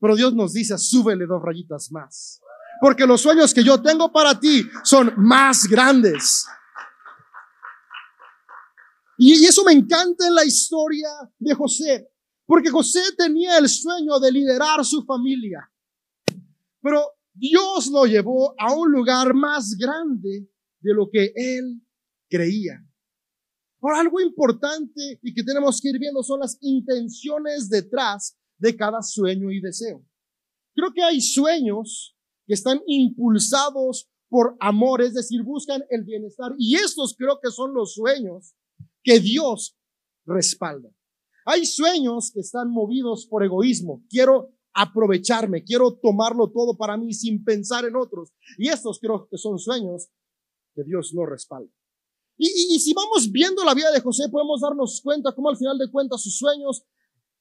pero 0.00 0.16
Dios 0.16 0.34
nos 0.34 0.54
dice, 0.54 0.78
súbele 0.78 1.26
dos 1.26 1.42
rayitas 1.42 1.92
más. 1.92 2.40
Porque 2.80 3.06
los 3.06 3.20
sueños 3.20 3.52
que 3.52 3.62
yo 3.62 3.80
tengo 3.80 4.10
para 4.10 4.38
ti 4.38 4.66
son 4.82 5.12
más 5.16 5.64
grandes. 5.64 6.46
Y, 9.18 9.44
eso 9.44 9.62
me 9.64 9.72
encanta 9.72 10.26
en 10.26 10.34
la 10.34 10.44
historia 10.44 11.08
de 11.38 11.54
José, 11.54 12.10
porque 12.46 12.70
José 12.70 13.00
tenía 13.16 13.58
el 13.58 13.68
sueño 13.68 14.18
de 14.18 14.32
liderar 14.32 14.84
su 14.84 15.04
familia, 15.04 15.70
pero 16.82 17.02
Dios 17.32 17.88
lo 17.88 18.04
llevó 18.04 18.54
a 18.58 18.72
un 18.74 18.90
lugar 18.92 19.34
más 19.34 19.74
grande 19.78 20.48
de 20.80 20.94
lo 20.94 21.08
que 21.10 21.32
él 21.34 21.82
creía. 22.28 22.85
Por 23.86 23.94
algo 23.94 24.20
importante 24.20 25.20
y 25.22 25.32
que 25.32 25.44
tenemos 25.44 25.80
que 25.80 25.90
ir 25.90 26.00
viendo 26.00 26.20
son 26.24 26.40
las 26.40 26.58
intenciones 26.60 27.68
detrás 27.68 28.36
de 28.58 28.76
cada 28.76 29.00
sueño 29.00 29.52
y 29.52 29.60
deseo. 29.60 30.04
Creo 30.74 30.92
que 30.92 31.04
hay 31.04 31.20
sueños 31.20 32.16
que 32.48 32.54
están 32.54 32.80
impulsados 32.88 34.10
por 34.28 34.56
amor, 34.58 35.02
es 35.02 35.14
decir, 35.14 35.44
buscan 35.44 35.84
el 35.88 36.02
bienestar. 36.02 36.52
Y 36.58 36.74
estos 36.74 37.14
creo 37.16 37.38
que 37.40 37.52
son 37.52 37.74
los 37.74 37.94
sueños 37.94 38.56
que 39.04 39.20
Dios 39.20 39.78
respalda. 40.24 40.90
Hay 41.44 41.64
sueños 41.64 42.32
que 42.34 42.40
están 42.40 42.68
movidos 42.68 43.28
por 43.28 43.44
egoísmo. 43.44 44.02
Quiero 44.10 44.52
aprovecharme, 44.74 45.62
quiero 45.62 45.94
tomarlo 45.94 46.50
todo 46.50 46.76
para 46.76 46.96
mí 46.96 47.14
sin 47.14 47.44
pensar 47.44 47.84
en 47.84 47.94
otros. 47.94 48.32
Y 48.58 48.68
estos 48.68 48.98
creo 48.98 49.28
que 49.30 49.38
son 49.38 49.60
sueños 49.60 50.08
que 50.74 50.82
Dios 50.82 51.14
no 51.14 51.24
respalda. 51.24 51.70
Y, 52.38 52.78
si 52.80 52.92
vamos 52.92 53.30
viendo 53.32 53.64
la 53.64 53.74
vida 53.74 53.90
de 53.90 54.00
José, 54.00 54.28
podemos 54.28 54.60
darnos 54.60 55.00
cuenta 55.02 55.34
cómo 55.34 55.48
al 55.48 55.56
final 55.56 55.78
de 55.78 55.90
cuentas 55.90 56.22
sus 56.22 56.36
sueños 56.36 56.84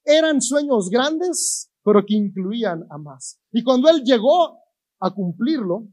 eran 0.04 0.42
sueños 0.42 0.90
grandes, 0.90 1.70
pero 1.84 2.06
que 2.06 2.16
incluían 2.16 2.86
a 2.90 2.98
más. 2.98 3.40
Y 3.52 3.64
cuando 3.64 3.90
él 3.90 4.04
llegó 4.04 4.58
a 5.00 5.14
cumplirlo, 5.14 5.88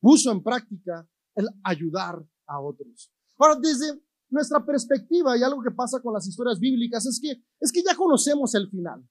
puso 0.00 0.30
en 0.30 0.42
práctica 0.42 1.08
el 1.34 1.48
ayudar 1.64 2.24
a 2.46 2.60
otros. 2.60 3.10
Ahora, 3.38 3.56
desde 3.60 4.00
nuestra 4.30 4.64
perspectiva 4.64 5.36
y 5.36 5.42
algo 5.42 5.62
que 5.62 5.70
pasa 5.70 6.00
con 6.00 6.14
las 6.14 6.26
historias 6.26 6.58
bíblicas 6.60 7.06
es 7.06 7.20
que, 7.20 7.42
es 7.60 7.72
que 7.72 7.82
ya 7.82 7.96
conocemos 7.96 8.54
el 8.54 8.68
final. 8.70 9.02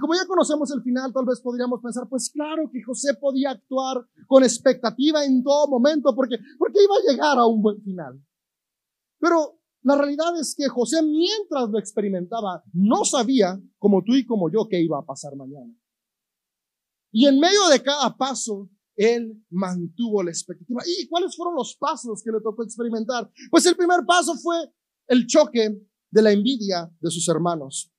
Como 0.00 0.14
ya 0.14 0.26
conocemos 0.26 0.70
el 0.72 0.82
final, 0.82 1.12
tal 1.12 1.24
vez 1.26 1.40
podríamos 1.40 1.80
pensar, 1.80 2.08
pues 2.08 2.30
claro 2.30 2.70
que 2.72 2.82
José 2.82 3.14
podía 3.14 3.50
actuar 3.50 4.04
con 4.26 4.42
expectativa 4.42 5.24
en 5.24 5.42
todo 5.42 5.68
momento 5.68 6.14
porque, 6.14 6.38
porque 6.58 6.82
iba 6.82 6.94
a 6.94 7.12
llegar 7.12 7.38
a 7.38 7.46
un 7.46 7.62
buen 7.62 7.82
final. 7.82 8.20
Pero 9.18 9.60
la 9.82 9.96
realidad 9.96 10.38
es 10.38 10.54
que 10.56 10.68
José, 10.68 11.02
mientras 11.02 11.68
lo 11.70 11.78
experimentaba, 11.78 12.62
no 12.72 13.04
sabía, 13.04 13.60
como 13.78 14.02
tú 14.02 14.14
y 14.14 14.26
como 14.26 14.50
yo, 14.50 14.66
qué 14.68 14.80
iba 14.80 14.98
a 14.98 15.04
pasar 15.04 15.36
mañana. 15.36 15.74
Y 17.12 17.26
en 17.26 17.38
medio 17.38 17.68
de 17.68 17.82
cada 17.82 18.16
paso, 18.16 18.70
él 18.96 19.42
mantuvo 19.50 20.22
la 20.22 20.30
expectativa. 20.30 20.82
¿Y 20.86 21.08
cuáles 21.08 21.34
fueron 21.36 21.54
los 21.54 21.76
pasos 21.76 22.22
que 22.22 22.30
le 22.30 22.40
tocó 22.40 22.62
experimentar? 22.62 23.30
Pues 23.50 23.64
el 23.66 23.76
primer 23.76 24.04
paso 24.06 24.34
fue 24.36 24.56
el 25.06 25.26
choque 25.26 25.80
de 26.10 26.22
la 26.22 26.32
envidia 26.32 26.90
de 27.00 27.10
sus 27.10 27.26
hermanos. 27.28 27.90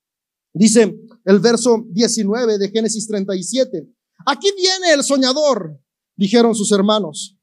Dice 0.54 1.00
el 1.26 1.40
verso 1.40 1.86
19 1.90 2.58
de 2.58 2.70
Génesis 2.70 3.08
37. 3.08 3.88
Aquí 4.26 4.50
viene 4.56 4.94
el 4.94 5.04
soñador, 5.04 5.80
dijeron 6.16 6.56
sus 6.56 6.72
hermanos. 6.72 7.38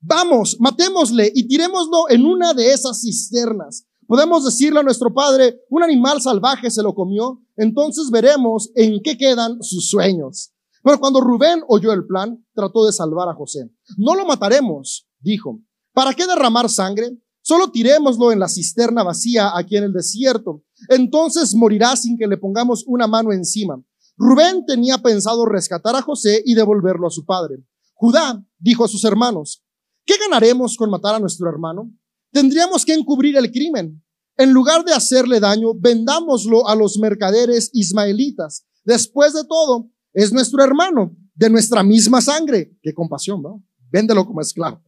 Vamos, 0.00 0.56
matémosle 0.60 1.30
y 1.34 1.46
tirémoslo 1.46 2.08
en 2.08 2.24
una 2.24 2.54
de 2.54 2.72
esas 2.72 3.00
cisternas. 3.00 3.86
Podemos 4.06 4.44
decirle 4.44 4.80
a 4.80 4.82
nuestro 4.82 5.12
padre, 5.12 5.60
un 5.68 5.82
animal 5.82 6.20
salvaje 6.20 6.70
se 6.70 6.82
lo 6.82 6.94
comió, 6.94 7.42
entonces 7.56 8.10
veremos 8.10 8.70
en 8.74 9.00
qué 9.02 9.16
quedan 9.16 9.62
sus 9.62 9.90
sueños. 9.90 10.52
Pero 10.82 10.98
cuando 10.98 11.20
Rubén 11.20 11.62
oyó 11.68 11.92
el 11.92 12.06
plan, 12.06 12.44
trató 12.54 12.86
de 12.86 12.92
salvar 12.92 13.28
a 13.28 13.34
José. 13.34 13.70
No 13.98 14.14
lo 14.14 14.24
mataremos, 14.24 15.06
dijo. 15.20 15.60
¿Para 15.92 16.14
qué 16.14 16.26
derramar 16.26 16.70
sangre? 16.70 17.18
Solo 17.50 17.72
tirémoslo 17.72 18.30
en 18.30 18.38
la 18.38 18.46
cisterna 18.46 19.02
vacía 19.02 19.50
aquí 19.56 19.76
en 19.76 19.82
el 19.82 19.92
desierto. 19.92 20.62
Entonces 20.88 21.52
morirá 21.52 21.96
sin 21.96 22.16
que 22.16 22.28
le 22.28 22.36
pongamos 22.36 22.84
una 22.86 23.08
mano 23.08 23.32
encima. 23.32 23.82
Rubén 24.16 24.64
tenía 24.64 24.98
pensado 24.98 25.44
rescatar 25.46 25.96
a 25.96 26.02
José 26.02 26.44
y 26.46 26.54
devolverlo 26.54 27.08
a 27.08 27.10
su 27.10 27.24
padre. 27.24 27.56
Judá 27.94 28.40
dijo 28.60 28.84
a 28.84 28.88
sus 28.88 29.02
hermanos, 29.02 29.64
¿qué 30.06 30.14
ganaremos 30.16 30.76
con 30.76 30.90
matar 30.90 31.16
a 31.16 31.18
nuestro 31.18 31.48
hermano? 31.48 31.90
Tendríamos 32.30 32.84
que 32.84 32.94
encubrir 32.94 33.36
el 33.36 33.50
crimen. 33.50 34.00
En 34.36 34.52
lugar 34.52 34.84
de 34.84 34.92
hacerle 34.92 35.40
daño, 35.40 35.74
vendámoslo 35.74 36.68
a 36.68 36.76
los 36.76 37.00
mercaderes 37.00 37.70
ismaelitas. 37.72 38.64
Después 38.84 39.32
de 39.34 39.42
todo, 39.42 39.90
es 40.12 40.32
nuestro 40.32 40.62
hermano, 40.62 41.16
de 41.34 41.50
nuestra 41.50 41.82
misma 41.82 42.20
sangre. 42.20 42.78
Qué 42.80 42.94
compasión, 42.94 43.42
¿no? 43.42 43.64
Véndelo 43.90 44.24
como 44.24 44.40
esclavo. 44.40 44.84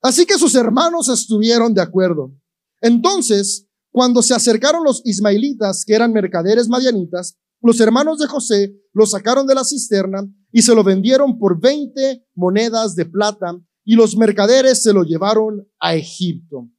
Así 0.00 0.26
que 0.26 0.38
sus 0.38 0.54
hermanos 0.54 1.08
estuvieron 1.08 1.74
de 1.74 1.82
acuerdo. 1.82 2.32
Entonces, 2.80 3.66
cuando 3.90 4.22
se 4.22 4.34
acercaron 4.34 4.84
los 4.84 5.02
ismaelitas, 5.04 5.84
que 5.84 5.94
eran 5.94 6.12
mercaderes 6.12 6.68
madianitas, 6.68 7.36
los 7.60 7.80
hermanos 7.80 8.18
de 8.18 8.26
José 8.26 8.74
lo 8.92 9.06
sacaron 9.06 9.46
de 9.46 9.54
la 9.54 9.64
cisterna 9.64 10.22
y 10.52 10.62
se 10.62 10.74
lo 10.74 10.84
vendieron 10.84 11.38
por 11.38 11.60
20 11.60 12.24
monedas 12.34 12.94
de 12.94 13.06
plata 13.06 13.58
y 13.84 13.96
los 13.96 14.16
mercaderes 14.16 14.82
se 14.82 14.92
lo 14.92 15.02
llevaron 15.02 15.66
a 15.80 15.94
Egipto. 15.94 16.70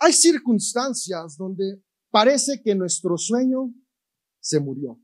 Hay 0.00 0.12
circunstancias 0.12 1.36
donde 1.36 1.80
parece 2.10 2.60
que 2.60 2.74
nuestro 2.74 3.16
sueño 3.16 3.72
se 4.40 4.58
murió. 4.58 4.98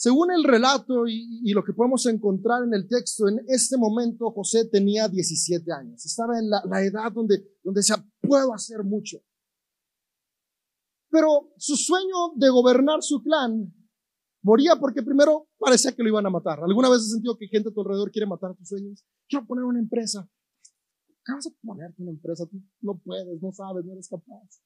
Según 0.00 0.30
el 0.30 0.44
relato 0.44 1.06
y, 1.06 1.52
lo 1.52 1.62
que 1.62 1.74
podemos 1.74 2.06
encontrar 2.06 2.64
en 2.64 2.72
el 2.72 2.88
texto, 2.88 3.28
en 3.28 3.44
este 3.48 3.76
momento 3.76 4.30
José 4.30 4.64
tenía 4.64 5.08
17 5.08 5.70
años. 5.70 6.06
Estaba 6.06 6.38
en 6.38 6.48
la, 6.48 6.82
edad 6.82 7.12
donde, 7.12 7.44
donde 7.62 7.82
se 7.82 7.92
puedo 8.22 8.54
hacer 8.54 8.82
mucho. 8.82 9.18
Pero 11.10 11.52
su 11.58 11.76
sueño 11.76 12.32
de 12.34 12.48
gobernar 12.48 13.02
su 13.02 13.22
clan 13.22 13.74
moría 14.40 14.76
porque 14.76 15.02
primero 15.02 15.50
parecía 15.58 15.92
que 15.94 16.02
lo 16.02 16.08
iban 16.08 16.24
a 16.24 16.30
matar. 16.30 16.60
¿Alguna 16.64 16.88
vez 16.88 17.00
has 17.00 17.10
sentido 17.10 17.36
que 17.36 17.48
gente 17.48 17.68
a 17.68 17.72
tu 17.72 17.82
alrededor 17.82 18.10
quiere 18.10 18.26
matar 18.26 18.56
tus 18.56 18.68
sueños? 18.68 19.04
Quiero 19.28 19.46
poner 19.46 19.66
una 19.66 19.80
empresa. 19.80 20.26
¿Qué 21.26 21.32
vas 21.34 21.46
a 21.46 21.50
ponerte 21.60 22.00
una 22.00 22.12
empresa? 22.12 22.46
Tú 22.46 22.56
no 22.80 22.98
puedes, 23.04 23.42
no 23.42 23.52
sabes, 23.52 23.84
no 23.84 23.92
eres 23.92 24.08
capaz. 24.08 24.62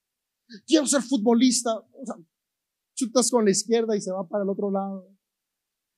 Quiero 0.64 0.86
ser 0.86 1.02
futbolista. 1.02 1.76
O 1.76 2.06
sea, 2.06 2.14
chutas 2.94 3.28
con 3.32 3.44
la 3.44 3.50
izquierda 3.50 3.96
y 3.96 4.00
se 4.00 4.12
va 4.12 4.28
para 4.28 4.44
el 4.44 4.50
otro 4.50 4.70
lado. 4.70 5.13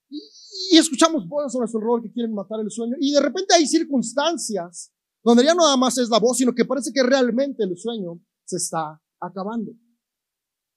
Y, 0.09 0.77
escuchamos 0.77 1.29
voces 1.29 1.53
sobre 1.53 1.69
su 1.69 1.79
rol 1.79 2.03
que 2.03 2.13
quieren 2.13 2.35
matar 2.35 2.61
el 2.61 2.71
sueño. 2.71 2.97
Y 3.01 3.13
de 3.13 3.21
repente 3.21 3.55
hay 3.55 3.67
circunstancias 3.67 4.93
donde 5.23 5.45
ya 5.45 5.55
no 5.55 5.63
nada 5.63 5.77
más 5.77 5.99
es 5.99 6.09
la 6.09 6.19
voz, 6.19 6.39
sino 6.39 6.55
que 6.55 6.65
parece 6.65 6.93
que 6.93 7.03
realmente 7.03 7.65
el 7.65 7.77
sueño 7.77 8.21
se 8.45 8.57
está 8.57 9.01
acabando. 9.21 9.73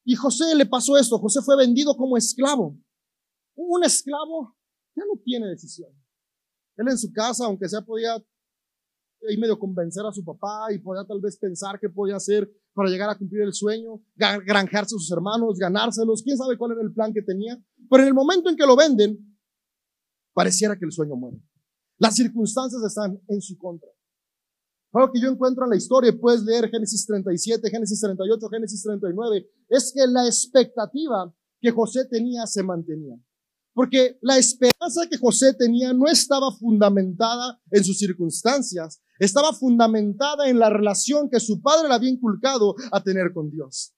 Y 0.03 0.15
José 0.15 0.55
le 0.55 0.65
pasó 0.65 0.98
esto. 0.98 1.19
José 1.19 1.41
fue 1.41 1.55
vendido 1.55 1.95
como 1.95 2.17
esclavo. 2.17 2.77
Un 3.55 3.83
esclavo 3.83 4.55
ya 4.95 5.03
no 5.05 5.19
tiene 5.24 5.48
decisión. 5.48 5.91
Él 6.77 6.88
en 6.88 6.98
su 6.98 7.12
casa, 7.12 7.45
aunque 7.45 7.67
sea 7.67 7.81
podía 7.81 8.24
y 9.27 9.38
medio 9.38 9.59
convencer 9.59 10.05
a 10.05 10.11
su 10.11 10.23
papá 10.23 10.71
y 10.71 10.79
podía 10.79 11.05
tal 11.05 11.19
vez 11.19 11.38
pensar 11.38 11.79
qué 11.79 11.89
podía 11.89 12.15
hacer 12.15 12.49
para 12.73 12.89
llegar 12.89 13.09
a 13.09 13.17
cumplir 13.17 13.41
el 13.41 13.53
sueño, 13.53 14.01
granjearse 14.15 14.95
a 14.95 14.99
sus 14.99 15.11
hermanos, 15.11 15.57
ganárselos, 15.57 16.23
quién 16.23 16.38
sabe 16.38 16.57
cuál 16.57 16.71
era 16.73 16.81
el 16.81 16.93
plan 16.93 17.13
que 17.13 17.21
tenía. 17.21 17.61
Pero 17.89 18.03
en 18.03 18.07
el 18.07 18.13
momento 18.13 18.49
en 18.49 18.55
que 18.55 18.65
lo 18.65 18.75
venden, 18.75 19.38
pareciera 20.33 20.77
que 20.77 20.85
el 20.85 20.91
sueño 20.91 21.15
muere. 21.15 21.41
Las 21.97 22.15
circunstancias 22.15 22.81
están 22.81 23.19
en 23.27 23.41
su 23.41 23.57
contra. 23.57 23.89
Algo 24.93 25.11
que 25.11 25.21
yo 25.21 25.29
encuentro 25.29 25.65
en 25.65 25.71
la 25.71 25.75
historia, 25.75 26.17
puedes 26.19 26.41
leer 26.43 26.69
Génesis 26.69 27.05
37, 27.05 27.69
Génesis 27.69 28.01
38, 28.01 28.49
Génesis 28.49 28.81
39, 28.83 29.47
es 29.67 29.91
que 29.93 30.07
la 30.07 30.25
expectativa 30.25 31.31
que 31.59 31.71
José 31.71 32.05
tenía 32.05 32.47
se 32.47 32.63
mantenía. 32.63 33.15
Porque 33.73 34.17
la 34.21 34.38
esperanza 34.38 35.07
que 35.09 35.17
José 35.17 35.53
tenía 35.53 35.93
no 35.93 36.07
estaba 36.07 36.51
fundamentada 36.57 37.61
en 37.69 37.83
sus 37.83 37.99
circunstancias, 37.99 39.01
estaba 39.19 39.53
fundamentada 39.53 40.49
en 40.49 40.57
la 40.57 40.69
relación 40.69 41.29
que 41.29 41.39
su 41.39 41.61
padre 41.61 41.89
le 41.89 41.95
había 41.95 42.09
inculcado 42.09 42.75
a 42.91 43.03
tener 43.03 43.33
con 43.33 43.49
Dios. 43.51 43.93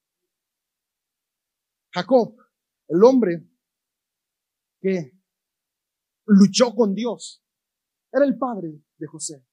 Jacob, 1.93 2.35
el 2.87 3.03
hombre 3.03 3.47
que 4.81 5.17
luchó 6.25 6.73
con 6.73 6.95
Dios, 6.95 7.43
era 8.11 8.25
el 8.25 8.37
padre 8.37 8.81
de 8.97 9.07
José. 9.07 9.45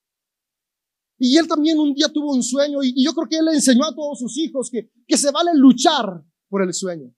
Y 1.18 1.36
él 1.36 1.48
también 1.48 1.78
un 1.78 1.94
día 1.94 2.08
tuvo 2.08 2.32
un 2.32 2.42
sueño 2.42 2.82
y, 2.82 3.04
yo 3.04 3.12
creo 3.12 3.28
que 3.28 3.38
él 3.38 3.44
le 3.44 3.54
enseñó 3.54 3.84
a 3.84 3.94
todos 3.94 4.18
sus 4.20 4.36
hijos 4.38 4.70
que, 4.70 4.90
que 5.06 5.16
se 5.16 5.30
vale 5.32 5.50
luchar 5.54 6.24
por 6.48 6.62
el 6.62 6.72
sueño. 6.72 7.12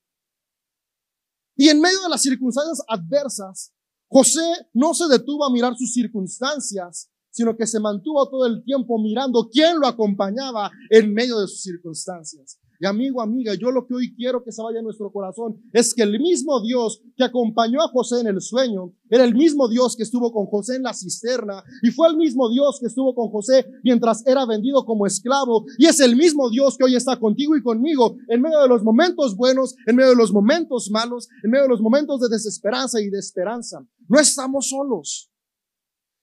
Y 1.55 1.69
en 1.69 1.81
medio 1.81 2.01
de 2.03 2.09
las 2.09 2.23
circunstancias 2.23 2.83
adversas, 2.89 3.75
José 4.09 4.69
no 4.73 4.95
se 4.95 5.07
detuvo 5.09 5.45
a 5.45 5.53
mirar 5.53 5.77
sus 5.77 5.93
circunstancias, 5.93 7.10
sino 7.31 7.57
que 7.57 7.67
se 7.67 7.81
mantuvo 7.81 8.29
todo 8.29 8.47
el 8.47 8.63
tiempo 8.65 8.99
mirando 8.99 9.49
quién 9.51 9.79
lo 9.79 9.87
acompañaba 9.87 10.71
en 10.91 11.13
medio 11.13 11.41
de 11.41 11.49
sus 11.49 11.63
circunstancias. 11.63 12.59
Y 12.83 12.87
amigo, 12.87 13.21
amiga, 13.21 13.53
yo 13.61 13.71
lo 13.71 13.87
que 13.87 13.93
hoy 13.93 14.15
quiero 14.17 14.43
que 14.43 14.53
se 14.53 14.63
vaya 14.63 14.79
a 14.79 14.83
nuestro 14.83 15.13
corazón 15.13 15.61
es 15.75 15.93
que 15.93 16.03
el 16.03 16.19
mismo 16.19 16.63
Dios 16.63 17.03
que 17.15 17.25
acompañó 17.25 17.83
a 17.83 17.89
José 17.89 18.21
en 18.21 18.29
el 18.29 18.41
sueño, 18.41 18.95
era 19.11 19.25
el 19.25 19.35
mismo 19.35 19.69
Dios 19.69 19.97
que 19.97 20.03
estuvo 20.03 20.33
con 20.33 20.47
José 20.47 20.77
en 20.77 20.85
la 20.85 20.95
cisterna, 20.95 21.63
y 21.83 21.91
fue 21.91 22.09
el 22.09 22.17
mismo 22.17 22.49
Dios 22.49 22.79
que 22.81 22.87
estuvo 22.87 23.15
con 23.15 23.29
José 23.29 23.67
mientras 23.85 24.27
era 24.27 24.47
vendido 24.47 24.87
como 24.87 25.07
esclavo, 25.07 25.67
y 25.77 25.87
es 25.87 26.01
el 26.01 26.17
mismo 26.17 26.49
Dios 26.49 26.79
que 26.79 26.85
hoy 26.85 26.97
está 26.97 27.21
contigo 27.21 27.55
y 27.55 27.63
conmigo 27.63 28.17
en 28.29 28.41
medio 28.41 28.63
de 28.63 28.69
los 28.69 28.83
momentos 28.83 29.37
buenos, 29.37 29.75
en 29.87 29.97
medio 29.97 30.11
de 30.11 30.17
los 30.17 30.33
momentos 30.33 30.91
malos, 30.91 31.29
en 31.45 31.51
medio 31.51 31.65
de 31.65 31.71
los 31.71 31.83
momentos 31.83 32.19
de 32.21 32.31
desesperanza 32.31 32.99
y 32.99 33.11
de 33.11 33.19
esperanza. 33.19 33.87
No 34.09 34.19
estamos 34.19 34.71
solos. 34.71 35.31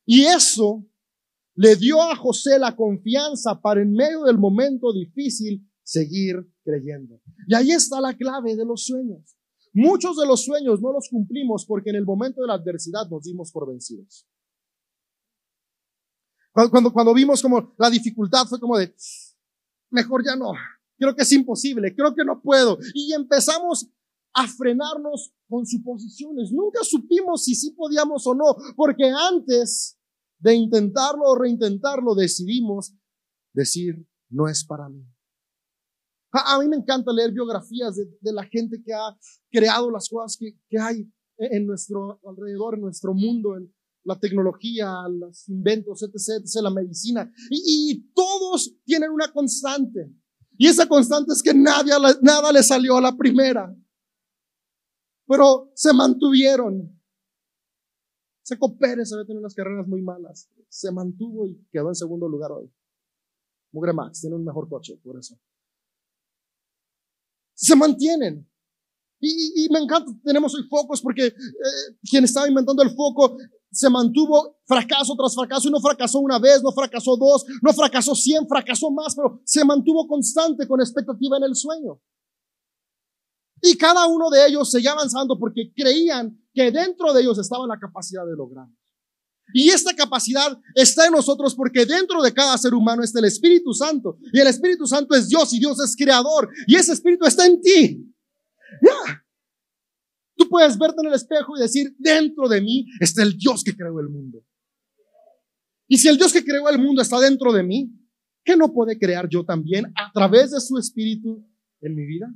Y 0.07 0.23
eso 0.23 0.83
le 1.57 1.75
dio 1.75 1.99
a 2.01 2.15
José 2.15 2.59
la 2.59 2.75
confianza 2.75 3.59
para 3.59 3.81
en 3.81 3.91
medio 3.91 4.23
del 4.23 4.37
momento 4.37 4.93
difícil 4.93 5.67
seguir 5.81 6.35
creyendo. 6.63 7.19
Y 7.47 7.55
ahí 7.55 7.71
está 7.71 7.99
la 7.99 8.15
clave 8.15 8.55
de 8.55 8.63
los 8.63 8.85
sueños. 8.85 9.35
Muchos 9.73 10.17
de 10.17 10.27
los 10.27 10.45
sueños 10.45 10.81
no 10.81 10.93
los 10.93 11.09
cumplimos 11.09 11.65
porque 11.65 11.89
en 11.89 11.95
el 11.95 12.05
momento 12.05 12.41
de 12.41 12.47
la 12.47 12.53
adversidad 12.53 13.09
nos 13.09 13.23
dimos 13.23 13.51
por 13.51 13.67
vencidos. 13.67 14.27
Cuando, 16.53 16.93
cuando, 16.93 17.13
vimos 17.13 17.41
como 17.41 17.73
la 17.77 17.89
dificultad 17.89 18.45
fue 18.47 18.59
como 18.59 18.77
de, 18.77 18.93
mejor 19.91 20.23
ya 20.25 20.35
no, 20.35 20.51
creo 20.97 21.15
que 21.15 21.21
es 21.23 21.31
imposible, 21.31 21.95
creo 21.95 22.13
que 22.13 22.25
no 22.25 22.39
puedo. 22.41 22.77
Y 22.93 23.13
empezamos 23.13 23.87
a 24.33 24.47
frenarnos 24.47 25.33
con 25.47 25.65
suposiciones. 25.65 26.51
Nunca 26.51 26.83
supimos 26.83 27.43
si 27.45 27.55
sí 27.55 27.71
podíamos 27.71 28.27
o 28.27 28.35
no, 28.35 28.55
porque 28.75 29.09
antes 29.09 29.96
de 30.39 30.55
intentarlo 30.55 31.23
o 31.25 31.35
reintentarlo 31.35 32.15
decidimos 32.15 32.93
decir, 33.53 34.07
no 34.29 34.47
es 34.47 34.63
para 34.65 34.89
mí. 34.89 35.03
A, 36.31 36.59
mí 36.59 36.67
me 36.67 36.75
encanta 36.75 37.11
leer 37.11 37.31
biografías 37.31 37.95
de, 37.95 38.33
la 38.33 38.43
gente 38.43 38.81
que 38.83 38.93
ha 38.93 39.17
creado 39.49 39.89
las 39.89 40.09
cosas 40.09 40.37
que, 40.37 40.55
hay 40.79 41.09
en 41.37 41.65
nuestro 41.65 42.19
alrededor, 42.27 42.75
en 42.75 42.81
nuestro 42.81 43.13
mundo, 43.13 43.55
en 43.55 43.73
la 44.03 44.19
tecnología, 44.19 44.93
los 45.09 45.47
inventos, 45.49 46.03
etc., 46.03 46.43
etc., 46.43 46.61
la 46.61 46.69
medicina. 46.69 47.31
Y, 47.49 47.91
y 47.91 48.11
todos 48.13 48.75
tienen 48.83 49.11
una 49.11 49.31
constante. 49.31 50.11
Y 50.57 50.67
esa 50.67 50.87
constante 50.87 51.33
es 51.33 51.41
que 51.41 51.53
nadie, 51.53 51.93
nada 52.21 52.51
le 52.51 52.63
salió 52.63 52.97
a 52.97 53.01
la 53.01 53.15
primera. 53.15 53.73
Pero 55.27 55.71
se 55.75 55.93
mantuvieron. 55.93 56.96
Seco 58.47 58.77
Pérez 58.77 59.11
había 59.11 59.25
tenido 59.25 59.41
unas 59.41 59.53
carreras 59.53 59.87
muy 59.87 60.01
malas. 60.01 60.49
Se 60.69 60.89
mantuvo 60.89 61.45
y 61.47 61.67
quedó 61.69 61.89
en 61.89 61.95
segundo 61.95 62.29
lugar 62.29 62.51
hoy. 62.53 62.71
Mugre 63.73 63.91
Max 63.91 64.21
tiene 64.21 64.37
un 64.37 64.45
mejor 64.45 64.69
coche, 64.69 64.97
por 65.03 65.19
eso 65.19 65.37
se 67.57 67.75
mantienen. 67.75 68.47
Y, 69.19 69.67
me 69.71 69.79
encanta, 69.79 70.11
tenemos 70.23 70.53
hoy 70.53 70.63
focos 70.69 71.01
porque 71.01 71.25
eh, 71.25 71.33
quien 72.07 72.23
estaba 72.23 72.47
inventando 72.47 72.83
el 72.83 72.91
foco 72.91 73.35
se 73.71 73.89
mantuvo 73.89 74.59
fracaso 74.65 75.15
tras 75.17 75.33
fracaso 75.33 75.67
y 75.67 75.71
no 75.71 75.81
fracasó 75.81 76.19
una 76.19 76.37
vez, 76.37 76.61
no 76.61 76.71
fracasó 76.71 77.17
dos, 77.17 77.43
no 77.63 77.73
fracasó 77.73 78.13
cien, 78.13 78.47
fracasó 78.47 78.91
más, 78.91 79.15
pero 79.15 79.41
se 79.43 79.65
mantuvo 79.65 80.07
constante 80.07 80.67
con 80.67 80.79
expectativa 80.79 81.37
en 81.37 81.43
el 81.43 81.55
sueño. 81.55 81.99
Y 83.61 83.75
cada 83.77 84.05
uno 84.07 84.29
de 84.29 84.47
ellos 84.47 84.69
seguía 84.69 84.91
avanzando 84.91 85.37
porque 85.39 85.71
creían 85.75 86.37
que 86.53 86.71
dentro 86.71 87.13
de 87.13 87.21
ellos 87.21 87.37
estaba 87.39 87.65
la 87.67 87.79
capacidad 87.79 88.25
de 88.25 88.35
lograrlo. 88.35 88.75
Y 89.53 89.69
esta 89.69 89.95
capacidad 89.95 90.57
está 90.75 91.05
en 91.05 91.13
nosotros 91.13 91.55
porque 91.55 91.85
dentro 91.85 92.21
de 92.21 92.33
cada 92.33 92.57
ser 92.57 92.73
humano 92.73 93.03
está 93.03 93.19
el 93.19 93.25
Espíritu 93.25 93.73
Santo. 93.73 94.17
Y 94.33 94.39
el 94.39 94.47
Espíritu 94.47 94.85
Santo 94.85 95.15
es 95.15 95.29
Dios 95.29 95.53
y 95.53 95.59
Dios 95.59 95.79
es 95.79 95.95
creador. 95.95 96.49
Y 96.67 96.75
ese 96.75 96.93
Espíritu 96.93 97.25
está 97.25 97.45
en 97.45 97.61
ti. 97.61 98.13
Ya. 98.81 99.23
Tú 100.35 100.49
puedes 100.49 100.77
verte 100.77 100.97
en 101.01 101.07
el 101.07 101.13
espejo 101.13 101.57
y 101.57 101.61
decir, 101.61 101.95
dentro 101.97 102.47
de 102.47 102.61
mí 102.61 102.85
está 102.99 103.23
el 103.23 103.37
Dios 103.37 103.63
que 103.63 103.75
creó 103.75 103.99
el 103.99 104.09
mundo. 104.09 104.43
Y 105.87 105.97
si 105.97 106.09
el 106.09 106.17
Dios 106.17 106.33
que 106.33 106.43
creó 106.43 106.67
el 106.69 106.77
mundo 106.77 107.01
está 107.01 107.19
dentro 107.19 107.53
de 107.53 107.63
mí, 107.63 107.91
¿qué 108.43 108.57
no 108.57 108.73
puede 108.73 108.99
crear 108.99 109.27
yo 109.29 109.45
también 109.45 109.85
a 109.95 110.11
través 110.13 110.51
de 110.51 110.59
su 110.59 110.77
Espíritu 110.77 111.43
en 111.81 111.95
mi 111.95 112.05
vida? 112.05 112.27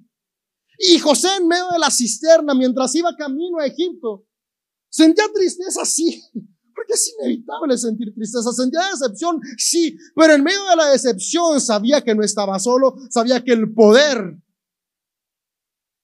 Y 0.78 1.00
José 1.00 1.28
en 1.38 1.48
medio 1.48 1.70
de 1.72 1.80
la 1.80 1.92
cisterna, 1.92 2.54
mientras 2.54 2.94
iba 2.96 3.16
camino 3.16 3.60
a 3.60 3.66
Egipto, 3.66 4.26
sentía 4.90 5.26
tristeza, 5.34 5.86
sí, 5.86 6.22
porque 6.76 6.94
es 6.94 7.14
inevitable 7.20 7.78
sentir 7.78 8.14
tristeza. 8.14 8.52
Sentía 8.52 8.82
decepción, 8.92 9.40
sí, 9.58 9.98
pero 10.16 10.34
en 10.34 10.44
medio 10.44 10.64
de 10.70 10.76
la 10.76 10.90
decepción 10.90 11.62
sabía 11.62 12.02
que 12.02 12.16
no 12.16 12.24
estaba 12.24 12.58
solo, 12.60 12.96
sabía 13.10 13.44
que 13.44 13.54
el 13.54 13.74
poder 13.74 14.38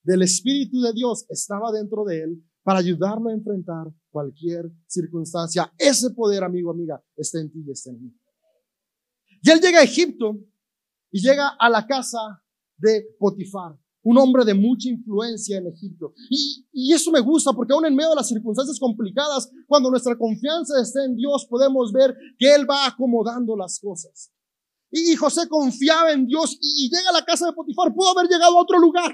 del 0.03 0.21
Espíritu 0.21 0.81
de 0.81 0.93
Dios 0.93 1.25
estaba 1.29 1.71
dentro 1.71 2.05
de 2.05 2.23
él 2.23 2.43
para 2.63 2.79
ayudarlo 2.79 3.29
a 3.29 3.33
enfrentar 3.33 3.87
cualquier 4.09 4.69
circunstancia. 4.87 5.73
Ese 5.77 6.11
poder, 6.11 6.43
amigo, 6.43 6.71
amiga, 6.71 7.01
está 7.15 7.39
en 7.39 7.51
ti 7.51 7.63
y 7.65 7.71
está 7.71 7.91
en 7.91 8.03
mí. 8.03 8.19
Y 9.41 9.49
él 9.49 9.59
llega 9.59 9.79
a 9.79 9.83
Egipto 9.83 10.37
y 11.11 11.21
llega 11.21 11.49
a 11.59 11.69
la 11.69 11.85
casa 11.87 12.19
de 12.77 13.15
Potifar 13.17 13.77
un 14.07 14.17
hombre 14.17 14.45
de 14.45 14.53
mucha 14.53 14.87
influencia 14.87 15.57
en 15.57 15.67
Egipto. 15.67 16.13
Y, 16.29 16.65
y, 16.71 16.93
eso 16.93 17.11
me 17.11 17.19
gusta 17.19 17.51
porque 17.51 17.73
aún 17.73 17.85
en 17.85 17.93
medio 17.93 18.11
de 18.11 18.15
las 18.15 18.29
circunstancias 18.29 18.79
complicadas, 18.79 19.51
cuando 19.67 19.91
nuestra 19.91 20.17
confianza 20.17 20.81
está 20.81 21.03
en 21.03 21.17
Dios, 21.17 21.45
podemos 21.49 21.91
ver 21.91 22.15
que 22.39 22.55
Él 22.55 22.65
va 22.69 22.87
acomodando 22.87 23.57
las 23.57 23.77
cosas. 23.81 24.31
Y, 24.91 25.13
José 25.17 25.49
confiaba 25.49 26.13
en 26.13 26.25
Dios 26.25 26.57
y, 26.61 26.89
llega 26.89 27.09
a 27.09 27.19
la 27.19 27.25
casa 27.25 27.47
de 27.47 27.51
Potifar. 27.51 27.93
Pudo 27.93 28.17
haber 28.17 28.31
llegado 28.31 28.57
a 28.57 28.61
otro 28.61 28.79
lugar, 28.79 29.13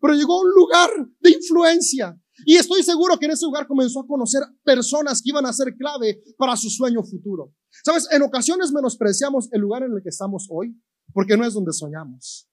pero 0.00 0.14
llegó 0.14 0.34
a 0.34 0.42
un 0.42 0.50
lugar 0.50 0.90
de 1.20 1.30
influencia. 1.30 2.20
Y 2.44 2.56
estoy 2.56 2.82
seguro 2.82 3.16
que 3.16 3.26
en 3.26 3.32
ese 3.32 3.46
lugar 3.46 3.68
comenzó 3.68 4.00
a 4.00 4.06
conocer 4.06 4.42
personas 4.64 5.22
que 5.22 5.30
iban 5.30 5.46
a 5.46 5.52
ser 5.52 5.76
clave 5.76 6.20
para 6.36 6.56
su 6.56 6.68
sueño 6.70 7.04
futuro. 7.04 7.54
Sabes, 7.84 8.08
en 8.10 8.22
ocasiones 8.22 8.72
menospreciamos 8.72 9.48
el 9.52 9.60
lugar 9.60 9.84
en 9.84 9.92
el 9.92 10.02
que 10.02 10.08
estamos 10.08 10.48
hoy 10.50 10.76
porque 11.12 11.36
no 11.36 11.46
es 11.46 11.54
donde 11.54 11.72
soñamos. 11.72 12.48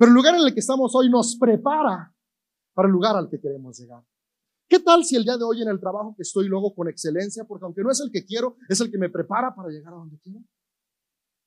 Pero 0.00 0.12
el 0.12 0.14
lugar 0.14 0.34
en 0.34 0.46
el 0.46 0.54
que 0.54 0.60
estamos 0.60 0.94
hoy 0.94 1.10
nos 1.10 1.36
prepara 1.36 2.10
para 2.72 2.88
el 2.88 2.92
lugar 2.92 3.16
al 3.16 3.28
que 3.28 3.38
queremos 3.38 3.78
llegar. 3.78 4.02
¿Qué 4.66 4.78
tal 4.78 5.04
si 5.04 5.14
el 5.14 5.24
día 5.24 5.36
de 5.36 5.44
hoy 5.44 5.60
en 5.60 5.68
el 5.68 5.78
trabajo 5.78 6.14
que 6.16 6.22
estoy 6.22 6.48
luego 6.48 6.74
con 6.74 6.88
excelencia, 6.88 7.44
porque 7.44 7.66
aunque 7.66 7.82
no 7.82 7.90
es 7.90 8.00
el 8.00 8.10
que 8.10 8.24
quiero, 8.24 8.56
es 8.70 8.80
el 8.80 8.90
que 8.90 8.96
me 8.96 9.10
prepara 9.10 9.54
para 9.54 9.68
llegar 9.68 9.92
a 9.92 9.96
donde 9.96 10.18
quiero? 10.20 10.40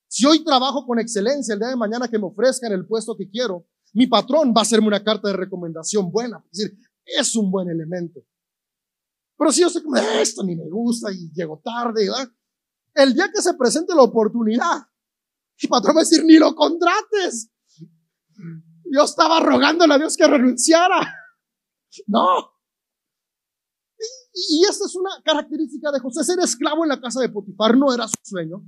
Si 0.07 0.27
hoy 0.27 0.43
trabajo 0.43 0.85
con 0.85 0.99
excelencia, 0.99 1.53
el 1.53 1.61
día 1.61 1.69
de 1.69 1.75
mañana 1.75 2.07
que 2.07 2.19
me 2.19 2.27
ofrezcan 2.27 2.71
el 2.73 2.85
puesto 2.85 3.17
que 3.17 3.27
quiero, 3.27 3.65
mi 3.91 4.05
patrón 4.05 4.53
va 4.55 4.59
a 4.59 4.61
hacerme 4.61 4.85
una 4.85 5.03
carta 5.03 5.29
de 5.29 5.33
recomendación 5.35 6.11
buena, 6.11 6.45
es 6.51 6.59
decir, 6.59 6.77
es 7.05 7.35
un 7.35 7.49
buen 7.49 7.69
elemento. 7.69 8.23
Pero 9.35 9.51
si 9.51 9.61
yo 9.61 9.69
sé 9.71 9.81
que 9.81 10.21
esto 10.21 10.43
ni 10.43 10.55
me 10.55 10.69
gusta 10.69 11.11
y 11.11 11.31
llego 11.33 11.59
tarde, 11.65 12.07
el 12.93 13.15
día 13.15 13.31
que 13.33 13.41
se 13.41 13.55
presente 13.55 13.95
la 13.95 14.03
oportunidad, 14.03 14.77
mi 15.59 15.67
patrón 15.67 15.95
va 15.95 16.01
a 16.01 16.03
decir, 16.03 16.23
ni 16.23 16.37
lo 16.37 16.53
contrates, 16.53 17.49
yo 18.91 19.03
estaba 19.03 19.39
rogándole 19.39 19.93
a 19.93 19.97
Dios 19.97 20.15
que 20.15 20.27
renunciara. 20.27 21.15
No. 22.07 22.51
Y, 24.33 24.63
esta 24.69 24.85
es 24.85 24.95
una 24.95 25.11
característica 25.23 25.91
de 25.91 25.99
José. 25.99 26.23
Ser 26.23 26.39
esclavo 26.39 26.83
en 26.83 26.89
la 26.89 26.99
casa 26.99 27.21
de 27.21 27.29
Potifar 27.29 27.77
no 27.77 27.93
era 27.93 28.07
su 28.07 28.15
sueño. 28.23 28.63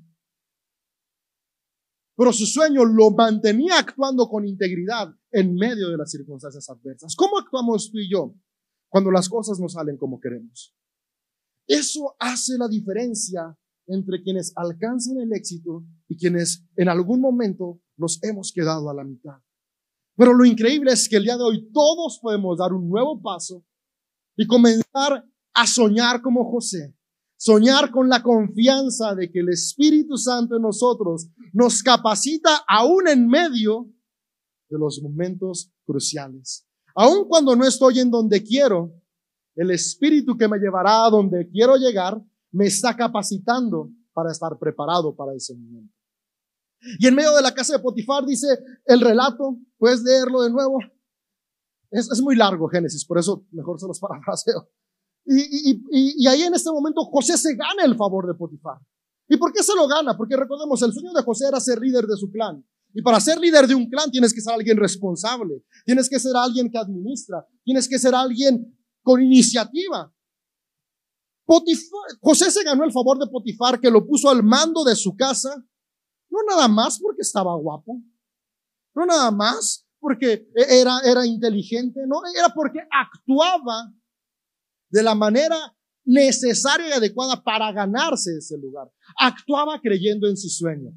pero 2.18 2.32
su 2.32 2.46
sueño 2.46 2.86
lo 2.86 3.12
mantenía 3.12 3.78
actuando 3.78 4.30
con 4.30 4.48
integridad 4.48 5.14
en 5.32 5.54
medio 5.56 5.90
de 5.90 5.98
las 5.98 6.12
circunstancias 6.12 6.70
adversas. 6.70 7.14
¿Cómo 7.16 7.38
actuamos 7.38 7.92
tú 7.92 8.00
y 8.00 8.10
yo 8.10 8.34
cuando 8.88 9.12
las 9.12 9.28
cosas 9.28 9.60
no 9.60 9.68
salen 9.68 9.98
como 9.98 10.20
queremos? 10.20 10.74
Eso 11.68 12.16
hace 12.20 12.58
la 12.58 12.70
diferencia 12.70 13.58
entre 13.88 14.22
quienes 14.24 14.54
alcanzan 14.56 15.18
el 15.20 15.34
éxito 15.34 15.84
y 16.08 16.18
quienes 16.18 16.64
en 16.78 16.90
algún 16.90 17.20
momento 17.20 17.82
nos 17.98 18.22
hemos 18.24 18.52
quedado 18.54 18.90
a 18.90 18.94
la 18.94 19.04
mitad. 19.04 19.42
Pero 20.16 20.34
lo 20.34 20.46
increíble 20.46 20.92
es 20.92 21.10
que 21.10 21.18
el 21.18 21.24
día 21.24 21.38
de 21.38 21.44
hoy 21.44 21.70
todos 21.72 22.20
podemos 22.22 22.58
dar 22.58 22.74
un 22.74 22.90
nuevo 22.90 23.22
paso 23.22 23.64
y 24.38 24.48
comenzar 24.48 25.26
a 25.54 25.68
soñar 25.68 26.22
como 26.22 26.50
José. 26.52 26.96
Soñar 27.38 27.92
con 27.92 28.08
la 28.08 28.24
confianza 28.24 29.14
de 29.14 29.30
que 29.30 29.40
el 29.40 29.50
Espíritu 29.50 30.18
Santo 30.18 30.56
en 30.56 30.62
nosotros 30.62 31.28
nos 31.52 31.84
capacita 31.84 32.64
aún 32.68 33.08
en 33.08 33.28
medio 33.28 33.90
de 34.70 34.80
los 34.80 35.02
momentos 35.02 35.72
cruciales. 35.86 36.66
Aun 36.96 37.28
cuando 37.28 37.56
no 37.56 37.66
estoy 37.66 38.00
en 38.00 38.10
donde 38.10 38.42
quiero, 38.42 38.94
el 39.56 39.72
Espíritu 39.72 40.38
que 40.38 40.48
me 40.48 40.58
llevará 40.58 41.06
a 41.06 41.10
donde 41.10 41.50
quiero 41.50 41.76
llegar 41.76 42.22
me 42.52 42.68
está 42.68 42.96
capacitando 42.96 43.90
para 44.14 44.32
estar 44.32 44.58
preparado 44.58 45.14
para 45.14 45.36
ese 45.36 45.56
momento. 45.56 45.95
Y 47.00 47.08
en 47.08 47.16
medio 47.16 47.34
de 47.36 47.42
la 47.42 47.54
casa 47.54 47.74
de 47.74 47.80
Potifar 47.80 48.26
dice 48.26 48.48
el 48.86 49.02
relato, 49.02 49.58
puedes 49.78 50.02
leerlo 50.04 50.42
de 50.42 50.52
nuevo. 50.52 50.80
Es, 51.90 52.10
es 52.12 52.22
muy 52.22 52.36
largo 52.36 52.68
Génesis, 52.68 53.06
por 53.06 53.18
eso 53.18 53.46
mejor 53.52 53.80
se 53.80 53.88
los 53.88 54.00
parafraseo. 54.02 54.70
Y, 55.26 55.72
y, 55.72 56.24
y, 56.24 56.28
ahí 56.28 56.44
en 56.44 56.54
este 56.54 56.70
momento 56.72 57.04
José 57.06 57.36
se 57.38 57.56
gana 57.56 57.84
el 57.84 57.96
favor 57.96 58.28
de 58.28 58.36
Potifar. 58.36 58.78
¿Y 59.28 59.38
por 59.38 59.52
qué 59.52 59.64
se 59.64 59.76
lo 59.76 59.88
gana? 59.88 60.16
Porque 60.16 60.38
recordemos, 60.38 60.80
el 60.84 60.94
sueño 60.94 61.12
de 61.14 61.24
José 61.24 61.48
era 61.48 61.60
ser 61.60 61.80
líder 61.80 62.06
de 62.06 62.16
su 62.16 62.30
clan. 62.30 62.64
Y 62.94 63.02
para 63.02 63.20
ser 63.20 63.40
líder 63.40 63.68
de 63.68 63.74
un 63.74 63.90
clan 63.90 64.12
tienes 64.12 64.34
que 64.34 64.40
ser 64.40 64.54
alguien 64.54 64.78
responsable, 64.78 65.64
tienes 65.84 66.08
que 66.08 66.20
ser 66.20 66.34
alguien 66.36 66.70
que 66.70 66.78
administra, 66.78 67.46
tienes 67.64 67.90
que 67.90 67.98
ser 67.98 68.14
alguien 68.14 68.78
con 69.02 69.22
iniciativa. 69.22 70.14
Potifar, 71.46 72.20
José 72.22 72.52
se 72.52 72.64
ganó 72.64 72.84
el 72.86 72.92
favor 72.92 73.18
de 73.18 73.28
Potifar 73.28 73.80
que 73.80 73.90
lo 73.90 74.06
puso 74.06 74.30
al 74.30 74.44
mando 74.44 74.84
de 74.84 74.96
su 74.96 75.16
casa 75.16 75.56
no 76.36 76.56
nada 76.56 76.68
más 76.68 77.00
porque 77.00 77.22
estaba 77.22 77.56
guapo, 77.56 78.02
no 78.94 79.06
nada 79.06 79.32
más 79.32 79.88
porque 80.00 80.48
era, 80.54 81.00
era 81.04 81.26
inteligente, 81.26 82.02
no, 82.06 82.22
era 82.38 82.50
porque 82.54 82.80
actuaba 82.92 83.92
de 84.90 85.02
la 85.02 85.16
manera 85.16 85.58
necesaria 86.04 86.90
y 86.90 86.92
adecuada 86.92 87.44
para 87.44 87.72
ganarse 87.72 88.38
ese 88.38 88.58
lugar. 88.58 88.92
Actuaba 89.18 89.80
creyendo 89.82 90.28
en 90.28 90.38
su 90.38 90.50
sueño. 90.50 90.92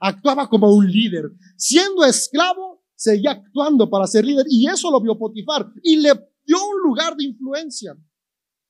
Actuaba 0.00 0.48
como 0.48 0.74
un 0.74 0.90
líder. 0.90 1.30
Siendo 1.56 2.04
esclavo, 2.04 2.82
seguía 2.94 3.32
actuando 3.32 3.90
para 3.90 4.06
ser 4.06 4.24
líder. 4.24 4.46
Y 4.48 4.66
eso 4.66 4.90
lo 4.90 5.00
vio 5.00 5.18
Potifar. 5.18 5.70
Y 5.82 5.96
le 5.96 6.12
dio 6.44 6.56
un 6.56 6.82
lugar 6.82 7.16
de 7.16 7.24
influencia. 7.24 7.94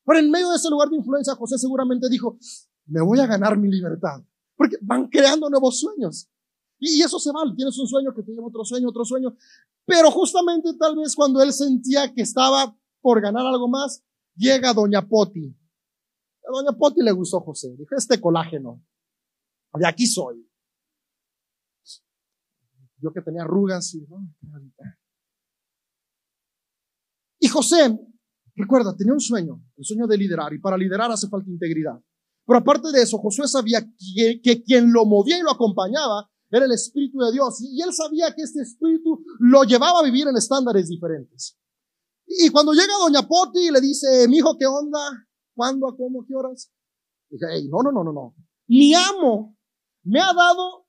Pero 0.05 0.18
en 0.18 0.31
medio 0.31 0.51
de 0.51 0.57
ese 0.57 0.71
lugar 0.71 0.88
de 0.88 0.97
influencia, 0.97 1.35
José 1.35 1.59
seguramente 1.59 2.09
dijo, 2.09 2.38
me 2.87 3.01
voy 3.01 3.21
a 3.21 3.27
ganar 3.27 3.57
mi 3.57 3.68
libertad. 3.68 4.23
Porque 4.59 4.77
van 4.83 5.09
creando 5.09 5.49
nuevos 5.49 5.79
sueños. 5.79 6.29
Y 6.81 7.01
eso 7.01 7.18
se 7.21 7.31
vale. 7.33 7.55
Tienes 7.55 7.79
un 7.79 7.87
sueño 7.87 8.12
que 8.12 8.25
te 8.25 8.33
lleva 8.33 8.49
otro 8.49 8.64
sueño, 8.64 8.88
otro 8.88 9.05
sueño. 9.05 9.37
Pero 9.87 10.11
justamente 10.11 10.75
tal 10.75 10.97
vez 10.97 11.14
cuando 11.14 11.40
él 11.40 11.53
sentía 11.53 12.12
que 12.12 12.23
estaba 12.23 12.77
por 13.01 13.21
ganar 13.21 13.47
algo 13.47 13.68
más, 13.68 14.05
llega 14.35 14.75
Doña 14.75 15.09
Poti. 15.09 15.47
A 15.47 16.51
Doña 16.53 16.77
Poti 16.77 17.01
le 17.03 17.12
gustó 17.12 17.40
José. 17.40 17.75
Dijo, 17.79 17.94
este 17.97 18.21
colágeno. 18.21 18.85
De 19.75 19.87
aquí 19.87 20.07
soy. 20.07 20.44
Yo 23.01 23.12
que 23.12 23.23
tenía 23.23 23.42
arrugas 23.42 23.94
y, 23.94 24.05
y 27.38 27.49
José, 27.49 27.97
recuerda, 28.57 28.97
tenía 28.97 29.12
un 29.12 29.21
sueño, 29.21 29.62
el 29.77 29.85
sueño 29.85 30.09
de 30.09 30.18
liderar. 30.18 30.53
Y 30.53 30.59
para 30.59 30.77
liderar 30.77 31.12
hace 31.12 31.29
falta 31.29 31.49
integridad. 31.49 32.03
Pero 32.49 32.61
aparte 32.61 32.91
de 32.91 33.03
eso, 33.03 33.19
Josué 33.19 33.47
sabía 33.47 33.87
que, 34.43 34.63
quien 34.63 34.91
lo 34.91 35.05
movía 35.05 35.37
y 35.37 35.43
lo 35.43 35.51
acompañaba 35.51 36.31
era 36.49 36.65
el 36.65 36.73
Espíritu 36.73 37.19
de 37.19 37.31
Dios. 37.31 37.61
Y 37.61 37.83
él 37.83 37.93
sabía 37.93 38.35
que 38.35 38.41
este 38.41 38.63
Espíritu 38.63 39.23
lo 39.39 39.65
llevaba 39.65 40.01
a 40.01 40.03
vivir 40.03 40.27
en 40.27 40.35
estándares 40.35 40.89
diferentes. 40.89 41.59
Y 42.27 42.49
cuando 42.49 42.73
llega 42.73 42.95
Doña 43.03 43.29
Poti 43.29 43.69
y 43.69 43.71
le 43.71 43.83
dice, 43.83 44.27
mi 44.29 44.39
hijo, 44.39 44.57
¿qué 44.57 44.65
onda? 44.65 44.99
¿Cuándo? 45.55 45.89
¿A 45.89 45.95
cómo? 45.95 46.25
¿Qué 46.27 46.35
horas? 46.35 46.73
Dije, 47.29 47.45
hey, 47.51 47.69
no, 47.71 47.83
no, 47.83 47.93
no, 47.93 48.03
no, 48.03 48.13
no. 48.15 48.35
Mi 48.67 48.95
amo 48.95 49.55
me 50.05 50.19
ha 50.19 50.33
dado 50.33 50.87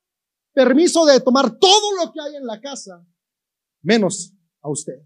permiso 0.54 1.06
de 1.06 1.20
tomar 1.20 1.60
todo 1.60 1.94
lo 2.02 2.14
que 2.14 2.22
hay 2.22 2.38
en 2.38 2.46
la 2.46 2.62
casa, 2.62 3.06
menos 3.82 4.34
a 4.62 4.70
usted. 4.70 5.06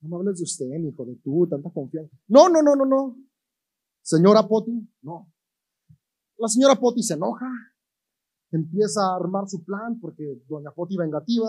No 0.00 0.08
me 0.08 0.16
hables 0.16 0.38
de 0.38 0.42
usted, 0.42 0.66
mi 0.80 0.88
hijo, 0.88 1.04
de 1.04 1.14
tú, 1.22 1.46
tanta 1.48 1.70
confianza. 1.70 2.16
No, 2.26 2.48
no, 2.48 2.62
no, 2.62 2.74
no, 2.74 2.84
no. 2.84 3.16
Señora 4.02 4.48
Poti, 4.48 4.72
no. 5.02 5.32
La 6.42 6.48
señora 6.48 6.74
Poti 6.74 7.04
se 7.04 7.14
enoja, 7.14 7.46
empieza 8.50 9.00
a 9.00 9.14
armar 9.14 9.48
su 9.48 9.62
plan 9.64 10.00
porque 10.00 10.42
doña 10.48 10.72
Poti 10.72 10.96
vengativa. 10.96 11.48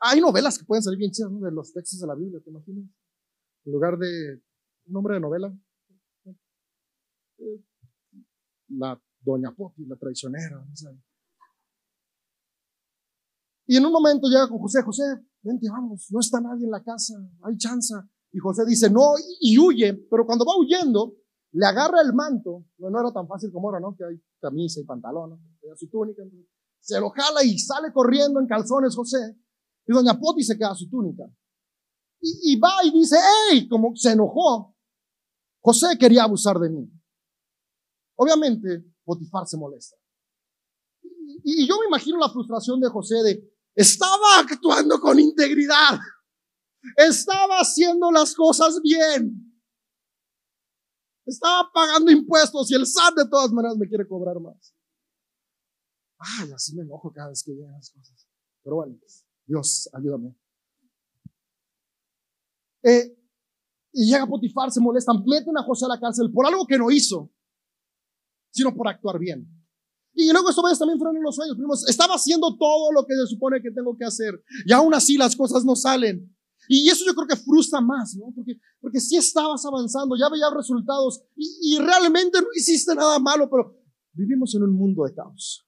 Hay 0.00 0.20
novelas 0.20 0.56
que 0.56 0.64
pueden 0.64 0.80
salir 0.80 1.00
bien 1.00 1.10
chidas 1.10 1.32
de 1.40 1.50
los 1.50 1.72
textos 1.72 1.98
de 1.98 2.06
la 2.06 2.14
Biblia, 2.14 2.40
¿te 2.40 2.50
imaginas? 2.50 2.88
En 3.64 3.72
lugar 3.72 3.98
de 3.98 4.40
nombre 4.86 5.14
de 5.14 5.20
novela. 5.20 5.52
La 8.68 9.02
doña 9.18 9.52
Poti, 9.52 9.84
la 9.86 9.96
traicionera. 9.96 10.64
Y 13.66 13.76
en 13.76 13.86
un 13.86 13.92
momento 13.92 14.28
llega 14.28 14.48
con 14.48 14.60
José, 14.60 14.82
José, 14.82 15.02
vente, 15.42 15.68
vamos, 15.68 16.06
no 16.12 16.20
está 16.20 16.40
nadie 16.40 16.64
en 16.64 16.70
la 16.70 16.84
casa, 16.84 17.14
hay 17.42 17.56
chanza. 17.56 18.08
Y 18.30 18.38
José 18.38 18.64
dice, 18.64 18.88
no, 18.88 19.14
y 19.40 19.58
huye, 19.58 19.94
pero 20.08 20.24
cuando 20.24 20.44
va 20.44 20.52
huyendo, 20.56 21.16
le 21.54 21.66
agarra 21.66 22.00
el 22.02 22.12
manto, 22.12 22.64
no, 22.78 23.00
era 23.00 23.12
tan 23.12 23.28
fácil 23.28 23.52
como 23.52 23.68
ahora, 23.68 23.78
¿no? 23.78 23.94
Que 23.96 24.04
hay 24.04 24.20
camisa 24.40 24.80
y 24.80 24.84
pantalón, 24.84 25.30
¿no? 25.30 25.76
su 25.76 25.88
túnica, 25.88 26.22
se 26.80 27.00
lo 27.00 27.10
jala 27.10 27.44
y 27.44 27.58
sale 27.58 27.92
corriendo 27.92 28.40
en 28.40 28.46
calzones 28.46 28.94
José, 28.96 29.38
y 29.86 29.92
doña 29.92 30.18
Poti 30.18 30.42
se 30.42 30.58
queda 30.58 30.74
su 30.74 30.88
túnica. 30.88 31.24
Y, 32.20 32.58
va 32.58 32.82
y 32.84 32.90
dice, 32.90 33.16
¡Ey! 33.50 33.68
Como 33.68 33.94
se 33.94 34.12
enojó. 34.12 34.74
José 35.60 35.98
quería 35.98 36.24
abusar 36.24 36.58
de 36.58 36.70
mí. 36.70 36.90
Obviamente, 38.16 38.82
Potifar 39.04 39.46
se 39.46 39.58
molesta. 39.58 39.96
Y, 41.02 41.64
y 41.64 41.68
yo 41.68 41.78
me 41.80 41.86
imagino 41.86 42.18
la 42.18 42.30
frustración 42.30 42.80
de 42.80 42.88
José 42.88 43.16
de, 43.22 43.54
estaba 43.74 44.38
actuando 44.40 44.98
con 45.00 45.20
integridad. 45.20 45.98
Estaba 46.96 47.58
haciendo 47.58 48.10
las 48.10 48.34
cosas 48.34 48.80
bien. 48.82 49.53
Estaba 51.26 51.70
pagando 51.72 52.10
impuestos 52.10 52.70
y 52.70 52.74
el 52.74 52.86
SAT 52.86 53.14
de 53.16 53.28
todas 53.28 53.50
maneras 53.52 53.76
me 53.76 53.88
quiere 53.88 54.06
cobrar 54.06 54.38
más. 54.40 54.74
Ay, 56.18 56.52
así 56.52 56.74
me 56.74 56.82
enojo 56.82 57.12
cada 57.12 57.28
vez 57.28 57.42
que 57.42 57.52
llegan 57.52 57.72
las 57.72 57.90
cosas. 57.90 58.28
Pero 58.62 58.76
bueno, 58.76 58.96
Dios, 59.46 59.88
ayúdame. 59.92 60.34
Eh, 62.82 63.16
y 63.92 64.06
llega 64.06 64.26
Potifar, 64.26 64.70
se 64.70 64.80
molesta, 64.80 65.12
meten 65.14 65.56
a 65.56 65.62
José 65.62 65.86
a 65.86 65.88
la 65.88 66.00
cárcel 66.00 66.30
por 66.32 66.46
algo 66.46 66.66
que 66.66 66.78
no 66.78 66.90
hizo, 66.90 67.30
sino 68.50 68.74
por 68.74 68.88
actuar 68.88 69.18
bien. 69.18 69.48
Y 70.14 70.30
luego 70.30 70.50
esto 70.50 70.62
vez 70.62 70.78
también 70.78 70.98
fueron 70.98 71.20
los 71.22 71.34
sueños. 71.34 71.56
Primero, 71.56 71.74
estaba 71.88 72.14
haciendo 72.14 72.56
todo 72.56 72.92
lo 72.92 73.04
que 73.04 73.14
se 73.14 73.26
supone 73.26 73.60
que 73.60 73.70
tengo 73.70 73.96
que 73.96 74.04
hacer. 74.04 74.42
Y 74.64 74.72
aún 74.72 74.94
así 74.94 75.16
las 75.16 75.34
cosas 75.34 75.64
no 75.64 75.74
salen. 75.74 76.33
Y 76.68 76.88
eso 76.88 77.04
yo 77.04 77.14
creo 77.14 77.26
que 77.26 77.36
frustra 77.36 77.80
más, 77.80 78.14
¿no? 78.16 78.32
Porque, 78.34 78.58
porque 78.80 79.00
sí 79.00 79.16
estabas 79.16 79.64
avanzando, 79.64 80.16
ya 80.16 80.28
veías 80.30 80.52
resultados 80.54 81.22
y, 81.36 81.74
y 81.74 81.78
realmente 81.78 82.40
no 82.40 82.48
hiciste 82.54 82.94
nada 82.94 83.18
malo, 83.18 83.48
pero 83.50 83.76
vivimos 84.12 84.54
en 84.54 84.62
un 84.62 84.74
mundo 84.74 85.04
de 85.04 85.14
caos. 85.14 85.66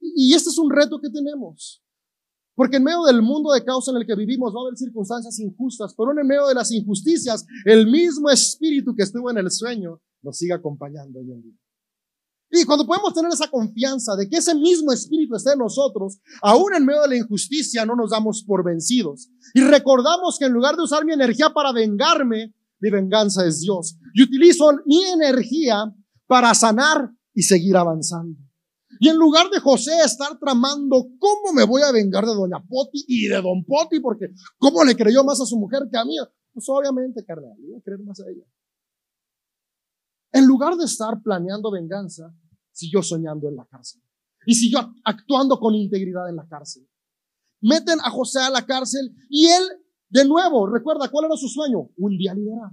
Y, 0.00 0.30
y 0.30 0.34
este 0.34 0.50
es 0.50 0.58
un 0.58 0.70
reto 0.70 1.00
que 1.00 1.10
tenemos. 1.10 1.82
Porque 2.54 2.78
en 2.78 2.82
medio 2.84 3.04
del 3.04 3.22
mundo 3.22 3.52
de 3.52 3.64
caos 3.64 3.86
en 3.88 3.96
el 3.96 4.04
que 4.06 4.16
vivimos 4.16 4.52
va 4.52 4.58
a 4.58 4.62
haber 4.62 4.76
circunstancias 4.76 5.38
injustas, 5.38 5.94
pero 5.96 6.10
en 6.10 6.26
medio 6.26 6.48
de 6.48 6.54
las 6.54 6.72
injusticias, 6.72 7.46
el 7.64 7.86
mismo 7.86 8.28
espíritu 8.30 8.96
que 8.96 9.04
estuvo 9.04 9.30
en 9.30 9.38
el 9.38 9.50
sueño 9.50 10.00
nos 10.22 10.38
sigue 10.38 10.54
acompañando 10.54 11.20
hoy 11.20 11.30
en 11.30 11.42
día. 11.42 11.57
Y 12.50 12.64
cuando 12.64 12.86
podemos 12.86 13.12
tener 13.12 13.30
esa 13.30 13.48
confianza 13.48 14.16
de 14.16 14.28
que 14.28 14.36
ese 14.36 14.54
mismo 14.54 14.92
espíritu 14.92 15.36
está 15.36 15.52
en 15.52 15.58
nosotros, 15.58 16.18
aún 16.40 16.74
en 16.74 16.86
medio 16.86 17.02
de 17.02 17.08
la 17.08 17.16
injusticia 17.16 17.84
no 17.84 17.94
nos 17.94 18.10
damos 18.10 18.42
por 18.42 18.64
vencidos. 18.64 19.28
Y 19.52 19.60
recordamos 19.60 20.38
que 20.38 20.46
en 20.46 20.52
lugar 20.52 20.76
de 20.76 20.82
usar 20.82 21.04
mi 21.04 21.12
energía 21.12 21.50
para 21.50 21.72
vengarme, 21.72 22.54
mi 22.80 22.90
venganza 22.90 23.46
es 23.46 23.60
Dios. 23.60 23.98
Y 24.14 24.22
utilizo 24.22 24.70
mi 24.86 25.04
energía 25.04 25.92
para 26.26 26.54
sanar 26.54 27.10
y 27.34 27.42
seguir 27.42 27.76
avanzando. 27.76 28.38
Y 29.00 29.08
en 29.08 29.16
lugar 29.16 29.48
de 29.50 29.60
José 29.60 29.92
estar 30.04 30.38
tramando 30.38 31.06
cómo 31.18 31.52
me 31.54 31.64
voy 31.64 31.82
a 31.82 31.92
vengar 31.92 32.24
de 32.24 32.34
doña 32.34 32.64
Poti 32.66 33.04
y 33.06 33.28
de 33.28 33.40
don 33.40 33.64
Poti, 33.64 34.00
porque 34.00 34.30
cómo 34.56 34.82
le 34.84 34.96
creyó 34.96 35.22
más 35.22 35.40
a 35.40 35.46
su 35.46 35.56
mujer 35.58 35.82
que 35.90 35.98
a 35.98 36.04
mí, 36.04 36.16
pues 36.52 36.66
obviamente, 36.68 37.24
carnal, 37.24 37.56
iba 37.60 37.78
a 37.78 37.82
creer 37.82 38.00
más 38.00 38.18
a 38.20 38.24
ella. 38.30 38.44
En 40.32 40.46
lugar 40.46 40.76
de 40.76 40.84
estar 40.84 41.22
planeando 41.22 41.70
venganza, 41.70 42.34
siguió 42.72 43.02
soñando 43.02 43.48
en 43.48 43.56
la 43.56 43.66
cárcel. 43.66 44.02
y 44.46 44.54
siguió 44.54 44.94
actuando 45.04 45.58
con 45.58 45.74
integridad 45.74 46.28
en 46.28 46.36
la 46.36 46.46
cárcel. 46.48 46.88
Meten 47.60 47.98
a 48.00 48.10
José 48.10 48.40
a 48.40 48.48
la 48.48 48.64
cárcel 48.64 49.14
y 49.28 49.46
él, 49.46 49.62
de 50.08 50.24
nuevo, 50.24 50.66
recuerda 50.66 51.10
cuál 51.10 51.26
era 51.26 51.36
su 51.36 51.48
sueño, 51.48 51.90
un 51.96 52.16
día 52.16 52.34
liberar. 52.34 52.70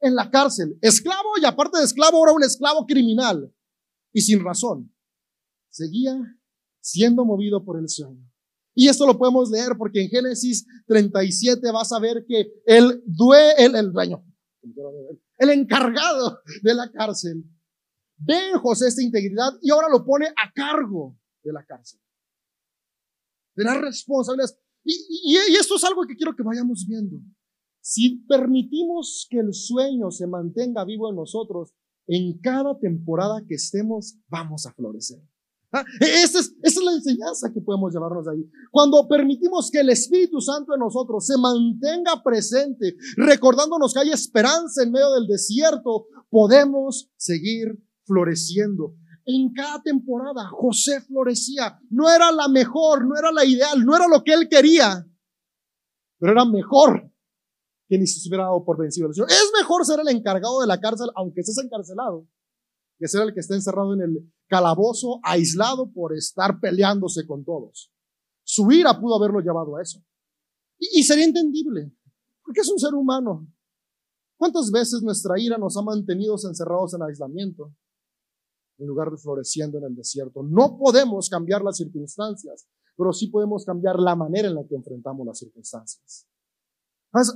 En 0.00 0.14
la 0.14 0.30
cárcel, 0.30 0.78
esclavo 0.80 1.30
y 1.40 1.44
aparte 1.44 1.78
de 1.78 1.84
esclavo, 1.84 2.16
ahora 2.16 2.32
un 2.32 2.42
esclavo 2.42 2.86
criminal 2.86 3.52
y 4.12 4.22
sin 4.22 4.42
razón. 4.42 4.94
Seguía 5.68 6.18
siendo 6.80 7.24
movido 7.24 7.64
por 7.64 7.78
el 7.78 7.88
sueño. 7.88 8.24
Y 8.74 8.88
esto 8.88 9.06
lo 9.06 9.18
podemos 9.18 9.50
leer 9.50 9.72
porque 9.76 10.02
en 10.02 10.08
Génesis 10.08 10.66
37 10.86 11.70
vas 11.72 11.92
a 11.92 11.98
ver 11.98 12.24
que 12.26 12.50
el, 12.64 13.02
due, 13.04 13.52
el, 13.58 13.74
el 13.74 13.92
el 15.42 15.50
encargado 15.50 16.40
de 16.62 16.74
la 16.74 16.90
cárcel, 16.90 17.44
ve 18.16 18.50
en 18.50 18.58
José 18.58 18.88
esta 18.88 19.02
integridad 19.02 19.52
y 19.60 19.70
ahora 19.70 19.88
lo 19.90 20.04
pone 20.04 20.28
a 20.28 20.52
cargo 20.54 21.18
de 21.42 21.52
la 21.52 21.64
cárcel. 21.64 22.00
De 23.54 23.64
las 23.64 23.80
responsabilidades. 23.80 24.56
Y, 24.84 25.36
esto 25.58 25.76
es 25.76 25.84
algo 25.84 26.06
que 26.06 26.16
quiero 26.16 26.34
que 26.34 26.42
vayamos 26.42 26.86
viendo. 26.86 27.18
Si 27.80 28.24
permitimos 28.28 29.26
que 29.28 29.40
el 29.40 29.52
sueño 29.52 30.10
se 30.10 30.28
mantenga 30.28 30.84
vivo 30.84 31.10
en 31.10 31.16
nosotros, 31.16 31.74
en 32.06 32.38
cada 32.38 32.78
temporada 32.78 33.44
que 33.46 33.56
estemos, 33.56 34.18
vamos 34.28 34.66
a 34.66 34.72
florecer. 34.72 35.20
¿Ah? 35.72 35.84
E-, 36.00 36.22
esa 36.22 36.40
es, 36.40 36.54
esa 36.62 36.80
es 36.80 36.84
la 36.84 36.92
enseñanza 36.92 37.52
que 37.52 37.60
podemos 37.60 37.92
llevarnos 37.92 38.28
ahí. 38.28 38.48
Cuando 38.70 39.08
permitimos 39.08 39.70
que 39.70 39.80
el 39.80 39.90
Espíritu 39.90 40.40
Santo 40.40 40.74
en 40.74 40.80
nosotros 40.80 41.26
se 41.26 41.38
mantenga 41.38 42.22
presente, 42.22 42.96
recordándonos 43.16 43.94
que 43.94 44.00
hay 44.00 44.10
esperanza 44.10 44.82
en 44.82 44.92
medio 44.92 45.12
del 45.12 45.26
desierto, 45.26 46.06
podemos 46.28 47.10
seguir 47.16 47.78
floreciendo. 48.04 48.94
En 49.24 49.52
cada 49.52 49.80
temporada 49.82 50.48
José 50.50 51.00
florecía. 51.00 51.78
No 51.90 52.10
era 52.10 52.32
la 52.32 52.48
mejor, 52.48 53.06
no 53.06 53.16
era 53.16 53.30
la 53.30 53.44
ideal, 53.44 53.84
no 53.84 53.96
era 53.96 54.08
lo 54.08 54.22
que 54.24 54.34
él 54.34 54.48
quería, 54.48 55.06
pero 56.18 56.32
era 56.32 56.44
mejor 56.44 57.10
que 57.88 57.98
ni 57.98 58.06
se 58.06 58.28
hubiera 58.28 58.44
dado 58.44 58.64
por 58.64 58.78
vencido. 58.78 59.10
Es 59.10 59.52
mejor 59.58 59.84
ser 59.84 60.00
el 60.00 60.08
encargado 60.08 60.60
de 60.60 60.66
la 60.66 60.80
cárcel, 60.80 61.08
aunque 61.14 61.40
estés 61.40 61.58
encarcelado, 61.58 62.26
que 63.02 63.08
ser 63.08 63.22
el 63.22 63.34
que 63.34 63.40
está 63.40 63.54
encerrado 63.54 63.94
en 63.94 64.00
el 64.02 64.32
calabozo, 64.46 65.18
aislado 65.22 65.92
por 65.92 66.16
estar 66.16 66.60
peleándose 66.60 67.26
con 67.26 67.44
todos. 67.44 67.92
Su 68.44 68.70
ira 68.70 68.98
pudo 68.98 69.16
haberlo 69.16 69.40
llevado 69.40 69.76
a 69.76 69.82
eso. 69.82 70.02
Y, 70.78 71.00
y 71.00 71.02
sería 71.02 71.24
entendible, 71.24 71.92
porque 72.44 72.60
es 72.60 72.68
un 72.70 72.78
ser 72.78 72.94
humano. 72.94 73.46
¿Cuántas 74.36 74.70
veces 74.70 75.02
nuestra 75.02 75.38
ira 75.38 75.58
nos 75.58 75.76
ha 75.76 75.82
mantenido 75.82 76.34
encerrados 76.34 76.94
en 76.94 77.02
aislamiento? 77.02 77.74
en 78.82 78.88
lugar 78.88 79.10
de 79.10 79.16
floreciendo 79.16 79.78
en 79.78 79.84
el 79.84 79.94
desierto. 79.94 80.42
No 80.42 80.76
podemos 80.76 81.28
cambiar 81.28 81.62
las 81.62 81.76
circunstancias, 81.76 82.66
pero 82.96 83.12
sí 83.12 83.28
podemos 83.28 83.64
cambiar 83.64 83.98
la 83.98 84.16
manera 84.16 84.48
en 84.48 84.54
la 84.54 84.66
que 84.66 84.74
enfrentamos 84.74 85.26
las 85.26 85.38
circunstancias. 85.38 86.26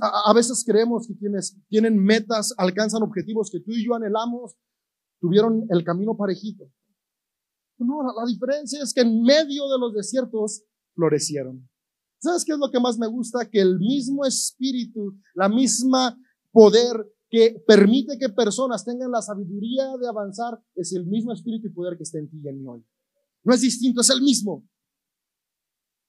A, 0.01 0.33
veces 0.33 0.63
creemos 0.65 1.07
que 1.07 1.15
quienes 1.15 1.55
tienen 1.69 1.97
metas, 1.97 2.53
alcanzan 2.57 3.03
objetivos 3.03 3.51
que 3.51 3.59
tú 3.59 3.71
y 3.71 3.85
yo 3.85 3.93
anhelamos, 3.93 4.55
tuvieron 5.19 5.65
el 5.69 5.83
camino 5.83 6.15
parejito. 6.15 6.69
No, 7.79 8.01
la, 8.03 8.25
diferencia 8.25 8.81
es 8.81 8.93
que 8.93 9.01
en 9.01 9.21
medio 9.21 9.69
de 9.69 9.79
los 9.79 9.93
desiertos 9.93 10.63
florecieron. 10.95 11.69
¿Sabes 12.19 12.43
qué 12.43 12.53
es 12.53 12.57
lo 12.57 12.71
que 12.71 12.79
más 12.79 12.97
me 12.97 13.07
gusta? 13.07 13.47
Que 13.49 13.61
el 13.61 13.77
mismo 13.77 14.25
espíritu, 14.25 15.15
la 15.35 15.47
misma 15.47 16.17
poder 16.51 17.05
que 17.29 17.61
permite 17.67 18.17
que 18.17 18.29
personas 18.29 18.83
tengan 18.83 19.11
la 19.11 19.21
sabiduría 19.21 19.95
de 20.01 20.07
avanzar 20.07 20.59
es 20.75 20.93
el 20.93 21.05
mismo 21.05 21.33
espíritu 21.33 21.67
y 21.67 21.71
poder 21.71 21.97
que 21.97 22.03
está 22.03 22.17
en 22.17 22.29
ti 22.29 22.39
y 22.43 22.47
en 22.47 22.59
mí 22.59 22.67
hoy. 22.67 22.83
No 23.43 23.53
es 23.53 23.61
distinto, 23.61 24.01
es 24.01 24.09
el 24.09 24.21
mismo. 24.21 24.67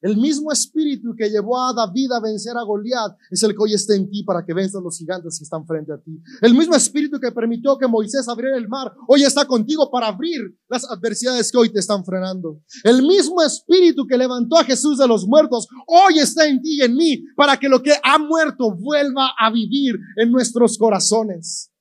El 0.01 0.17
mismo 0.17 0.53
espíritu 0.53 1.15
que 1.17 1.29
llevó 1.29 1.59
a 1.59 1.73
David 1.75 2.13
a 2.13 2.21
vencer 2.21 2.57
a 2.57 2.63
Goliat 2.63 3.17
es 3.31 3.43
el 3.43 3.51
que 3.51 3.63
hoy 3.63 3.75
está 3.75 3.97
en 3.97 4.09
ti 4.09 4.23
para 4.23 4.45
que 4.45 4.55
venzas 4.55 4.81
los 4.81 4.97
gigantes 4.97 5.39
que 5.39 5.43
están 5.43 5.67
frente 5.67 5.93
a 5.93 5.99
ti. 5.99 6.23
El 6.41 6.55
mismo 6.55 6.77
espíritu 6.77 7.19
que 7.19 7.33
permitió 7.33 7.77
que 7.77 7.89
Moisés 7.89 8.29
abriera 8.29 8.57
el 8.57 8.69
mar 8.69 8.93
hoy 9.09 9.25
está 9.25 9.45
contigo 9.45 9.91
para 9.91 10.07
abrir 10.07 10.57
las 10.69 10.89
adversidades 10.89 11.51
que 11.51 11.59
hoy 11.59 11.73
te 11.73 11.81
están 11.81 12.05
frenando. 12.05 12.61
El 12.85 13.03
mismo 13.03 13.43
espíritu 13.43 14.07
que 14.07 14.17
levantó 14.17 14.59
a 14.59 14.65
Jesús 14.65 14.99
de 14.99 15.09
los 15.09 15.27
muertos 15.27 15.67
hoy 15.87 16.21
está 16.21 16.47
en 16.47 16.63
ti 16.63 16.79
y 16.79 16.83
en 16.83 16.95
mí 16.95 17.25
para 17.37 17.57
que 17.57 17.69
lo 17.69 17.83
que 17.83 17.95
ha 18.01 18.19
muerto 18.19 18.73
vuelva 18.77 19.33
a 19.37 19.51
vivir 19.51 19.99
en 20.17 20.31
nuestros 20.31 20.79
corazones. 20.79 21.73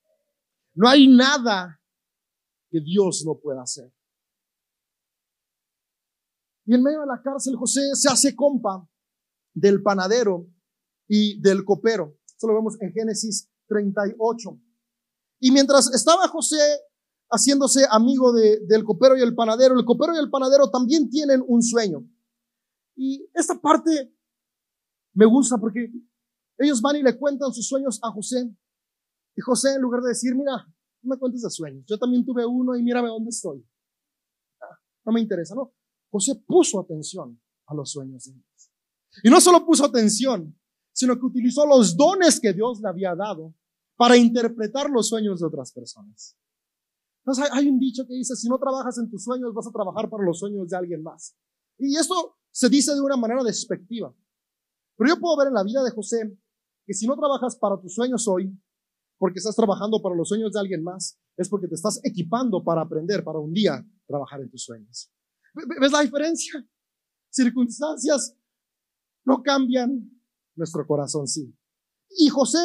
No 0.74 0.88
hay 0.88 1.08
nada 1.08 1.80
que 2.72 2.80
Dios 2.82 3.24
no 3.26 3.38
pueda 3.38 3.62
hacer. 3.62 3.92
Y 6.68 6.76
en 6.76 6.84
medio 6.84 7.00
de 7.00 7.08
la 7.08 7.22
cárcel 7.22 7.56
José 7.56 7.96
se 7.96 8.10
hace 8.10 8.36
compa 8.36 8.86
del 9.54 9.82
panadero 9.82 10.48
y 11.08 11.40
del 11.40 11.64
copero. 11.64 12.18
Eso 12.36 12.46
lo 12.46 12.56
vemos 12.56 12.76
en 12.82 12.92
Génesis 12.92 13.50
38. 13.68 14.60
Y 15.40 15.52
mientras 15.52 15.90
estaba 15.96 16.28
José 16.28 16.58
haciéndose 17.32 17.86
amigo 17.90 18.34
de, 18.34 18.60
del 18.68 18.84
copero 18.84 19.18
y 19.18 19.22
el 19.22 19.34
panadero, 19.34 19.80
el 19.80 19.86
copero 19.86 20.14
y 20.14 20.18
el 20.18 20.30
panadero 20.30 20.70
también 20.70 21.10
tienen 21.10 21.42
un 21.48 21.64
sueño. 21.64 22.06
Y 22.98 23.26
esta 23.34 23.60
parte 23.62 24.14
me 25.14 25.26
gusta 25.26 25.58
porque 25.58 25.90
ellos 26.58 26.82
van 26.82 26.98
y 26.98 27.02
le 27.04 27.18
cuentan 27.18 27.54
sus 27.54 27.66
sueños 27.66 27.98
a 28.04 28.12
José. 28.12 28.54
Y 29.38 29.42
José, 29.42 29.76
en 29.76 29.82
lugar 29.82 30.02
de 30.02 30.10
decir, 30.10 30.36
mira, 30.36 30.68
no 31.02 31.16
me 31.16 31.18
cuentes 31.18 31.44
de 31.44 31.50
sueños, 31.50 31.86
yo 31.88 31.98
también 31.98 32.26
tuve 32.26 32.46
uno 32.46 32.76
y 32.76 32.84
mírame 32.84 33.08
dónde 33.08 33.30
estoy. 33.30 33.66
Ah, 34.62 34.78
no 35.06 35.14
me 35.14 35.22
interesa, 35.22 35.56
¿no? 35.56 35.77
José 36.18 36.36
puso 36.48 36.80
atención 36.80 37.40
a 37.68 37.76
los 37.76 37.92
sueños 37.92 38.24
de 38.26 38.34
Dios. 38.34 38.72
Y 39.24 39.30
no 39.30 39.40
solo 39.40 39.64
puso 39.66 39.86
atención, 39.86 40.60
sino 40.92 41.16
que 41.20 41.26
utilizó 41.26 41.66
los 41.68 41.96
dones 41.96 42.40
que 42.40 42.54
Dios 42.54 42.82
le 42.82 42.90
había 42.90 43.14
dado 43.16 43.54
para 43.96 44.18
interpretar 44.18 44.90
los 44.90 45.10
sueños 45.10 45.40
de 45.40 45.46
otras 45.46 45.72
personas. 45.72 46.36
Entonces 47.20 47.50
hay 47.52 47.70
un 47.70 47.78
dicho 47.78 48.08
que 48.08 48.16
dice, 48.16 48.36
si 48.36 48.48
no 48.50 48.58
trabajas 48.58 48.98
en 48.98 49.10
tus 49.10 49.24
sueños, 49.24 49.54
vas 49.54 49.68
a 49.68 49.72
trabajar 49.72 50.10
para 50.10 50.24
los 50.24 50.40
sueños 50.40 50.70
de 50.70 50.78
alguien 50.78 51.04
más. 51.04 51.36
Y 51.78 51.96
esto 51.96 52.38
se 52.52 52.68
dice 52.68 52.96
de 52.96 53.02
una 53.02 53.18
manera 53.18 53.44
despectiva. 53.44 54.12
Pero 54.96 55.10
yo 55.14 55.20
puedo 55.20 55.38
ver 55.38 55.50
en 55.50 55.54
la 55.54 55.64
vida 55.64 55.84
de 55.84 55.92
José 55.92 56.36
que 56.86 56.94
si 56.94 57.06
no 57.06 57.16
trabajas 57.16 57.58
para 57.58 57.80
tus 57.80 57.94
sueños 57.94 58.28
hoy, 58.28 58.58
porque 59.20 59.38
estás 59.38 59.56
trabajando 59.56 60.02
para 60.02 60.16
los 60.16 60.30
sueños 60.30 60.54
de 60.54 60.60
alguien 60.60 60.84
más, 60.84 61.20
es 61.36 61.50
porque 61.50 61.68
te 61.68 61.76
estás 61.76 62.00
equipando 62.04 62.64
para 62.64 62.82
aprender, 62.82 63.24
para 63.24 63.38
un 63.38 63.54
día 63.54 63.86
trabajar 64.08 64.42
en 64.42 64.50
tus 64.50 64.64
sueños. 64.64 65.12
¿Ves 65.80 65.92
la 65.92 66.02
diferencia? 66.02 66.68
Circunstancias 67.30 68.36
no 69.26 69.42
cambian, 69.44 70.10
nuestro 70.56 70.88
corazón 70.88 71.28
sí. 71.28 71.54
Y 72.10 72.30
José 72.30 72.60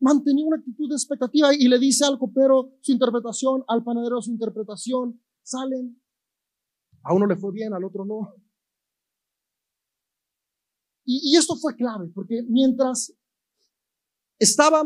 mantenía 0.00 0.46
una 0.46 0.58
actitud 0.58 0.88
de 0.88 0.94
expectativa 0.94 1.54
y 1.54 1.66
le 1.68 1.78
dice 1.78 2.04
al 2.04 2.18
copero 2.18 2.76
su 2.80 2.92
interpretación, 2.92 3.64
al 3.68 3.82
panadero 3.82 4.20
su 4.20 4.30
interpretación, 4.30 5.20
salen. 5.42 6.00
A 7.02 7.14
uno 7.14 7.26
le 7.26 7.36
fue 7.36 7.52
bien, 7.52 7.72
al 7.72 7.84
otro 7.84 8.04
no. 8.04 8.34
Y, 11.04 11.32
y 11.32 11.36
esto 11.36 11.56
fue 11.56 11.74
clave, 11.74 12.08
porque 12.14 12.42
mientras 12.48 13.14
estaba 14.38 14.82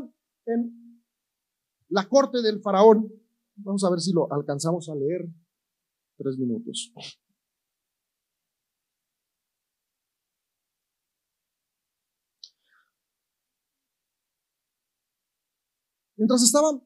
en 0.47 1.03
la 1.89 2.09
corte 2.09 2.43
del 2.43 2.61
faraón, 2.61 3.13
vamos 3.57 3.83
a 3.85 3.91
ver 3.91 4.01
si 4.01 4.13
lo 4.13 4.33
alcanzamos 4.33 4.89
a 4.89 4.95
leer 4.95 5.29
tres 6.21 6.39
minutos. 6.39 6.93
Mientras 16.17 16.43
estaban 16.43 16.83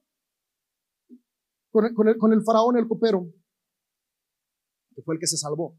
con 1.69 1.85
el, 1.85 1.93
con, 1.93 2.07
el, 2.07 2.17
con 2.17 2.31
el, 2.31 2.41
faraón, 2.41 2.77
el 2.77 2.87
copero, 2.87 3.29
que 4.95 5.01
fue 5.01 5.15
el 5.15 5.19
que 5.19 5.27
se 5.27 5.35
salvó, 5.35 5.77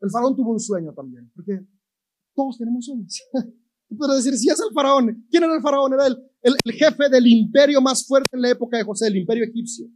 el 0.00 0.10
faraón 0.10 0.34
tuvo 0.34 0.52
un 0.52 0.60
sueño 0.60 0.94
también, 0.94 1.30
porque 1.34 1.66
todos 2.34 2.56
tenemos 2.56 2.86
sueños. 2.86 3.20
Tú 3.88 4.06
decir, 4.06 4.36
si 4.38 4.48
es 4.48 4.58
el 4.58 4.72
faraón, 4.72 5.26
¿quién 5.30 5.44
era 5.44 5.54
el 5.54 5.60
faraón? 5.60 5.92
Era 5.92 6.06
el 6.06 6.72
jefe 6.72 7.10
del 7.10 7.26
imperio 7.26 7.82
más 7.82 8.06
fuerte 8.06 8.30
en 8.32 8.40
la 8.40 8.50
época 8.50 8.78
de 8.78 8.84
José, 8.84 9.08
el 9.08 9.18
imperio 9.18 9.44
egipcio. 9.44 9.86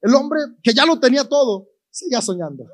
El 0.00 0.14
hombre 0.14 0.40
que 0.62 0.72
ya 0.72 0.86
lo 0.86 0.98
tenía 0.98 1.24
todo, 1.24 1.68
seguía 1.90 2.20
soñando. 2.20 2.64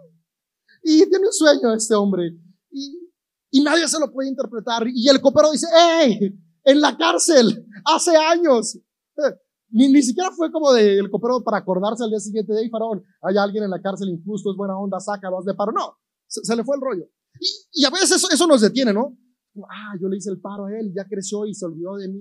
Y 0.82 0.98
tiene 1.08 1.26
un 1.26 1.32
sueño 1.32 1.72
este 1.74 1.94
hombre. 1.94 2.36
Y, 2.70 3.10
y 3.50 3.62
nadie 3.62 3.88
se 3.88 3.98
lo 3.98 4.12
puede 4.12 4.28
interpretar. 4.28 4.86
Y 4.86 5.08
el 5.08 5.20
copero 5.20 5.50
dice, 5.50 5.66
¡Ey! 6.02 6.38
En 6.64 6.80
la 6.80 6.96
cárcel, 6.96 7.66
hace 7.84 8.16
años. 8.16 8.76
Eh, 8.76 9.34
ni, 9.70 9.90
ni 9.90 10.02
siquiera 10.02 10.30
fue 10.30 10.50
como 10.52 10.72
del 10.72 11.00
el 11.00 11.10
copero 11.10 11.42
para 11.42 11.58
acordarse 11.58 12.04
al 12.04 12.10
día 12.10 12.20
siguiente 12.20 12.52
de, 12.52 12.70
faraón, 12.70 13.02
hay 13.22 13.36
alguien 13.36 13.64
en 13.64 13.70
la 13.70 13.82
cárcel 13.82 14.08
injusto, 14.08 14.50
es 14.50 14.56
buena 14.56 14.78
onda, 14.78 15.00
sácalo, 15.00 15.38
haz 15.38 15.44
de 15.44 15.54
paro. 15.54 15.72
No, 15.72 15.98
se, 16.26 16.54
le 16.54 16.64
fue 16.64 16.76
el 16.76 16.82
rollo. 16.82 17.10
Y, 17.40 17.82
y 17.82 17.84
a 17.84 17.90
veces 17.90 18.12
eso, 18.12 18.28
eso, 18.30 18.46
nos 18.46 18.60
detiene, 18.60 18.92
¿no? 18.92 19.16
Ah, 19.68 19.94
yo 20.00 20.08
le 20.08 20.16
hice 20.16 20.30
el 20.30 20.40
paro 20.40 20.66
a 20.66 20.78
él, 20.78 20.92
ya 20.94 21.04
creció 21.06 21.44
y 21.46 21.54
se 21.54 21.64
olvidó 21.64 21.96
de 21.96 22.08
mí. 22.08 22.20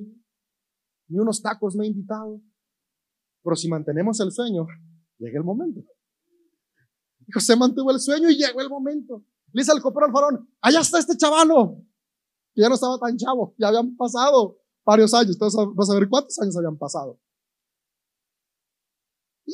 Ni 1.09 1.19
unos 1.19 1.41
tacos 1.41 1.75
me 1.75 1.85
ha 1.85 1.87
invitado. 1.87 2.41
Pero 3.43 3.55
si 3.55 3.67
mantenemos 3.69 4.19
el 4.19 4.31
sueño, 4.31 4.65
llega 5.17 5.37
el 5.37 5.43
momento. 5.43 5.81
Y 7.27 7.31
José 7.31 7.55
mantuvo 7.55 7.91
el 7.91 7.99
sueño 7.99 8.29
y 8.29 8.37
llegó 8.37 8.61
el 8.61 8.69
momento. 8.69 9.23
Le 9.51 9.61
dice 9.61 9.71
al 9.71 9.81
copero 9.81 10.07
al 10.07 10.11
faraón, 10.11 10.49
allá 10.61 10.79
está 10.81 10.99
este 10.99 11.15
chavalo, 11.15 11.77
que 12.53 12.61
ya 12.61 12.69
no 12.69 12.75
estaba 12.75 12.97
tan 12.97 13.15
chavo, 13.17 13.53
ya 13.57 13.67
habían 13.67 13.95
pasado 13.95 14.59
varios 14.85 15.13
años, 15.13 15.35
entonces 15.35 15.59
vas 15.75 15.89
a 15.89 15.93
ver 15.95 16.09
cuántos 16.09 16.39
años 16.39 16.57
habían 16.57 16.77
pasado. 16.77 17.19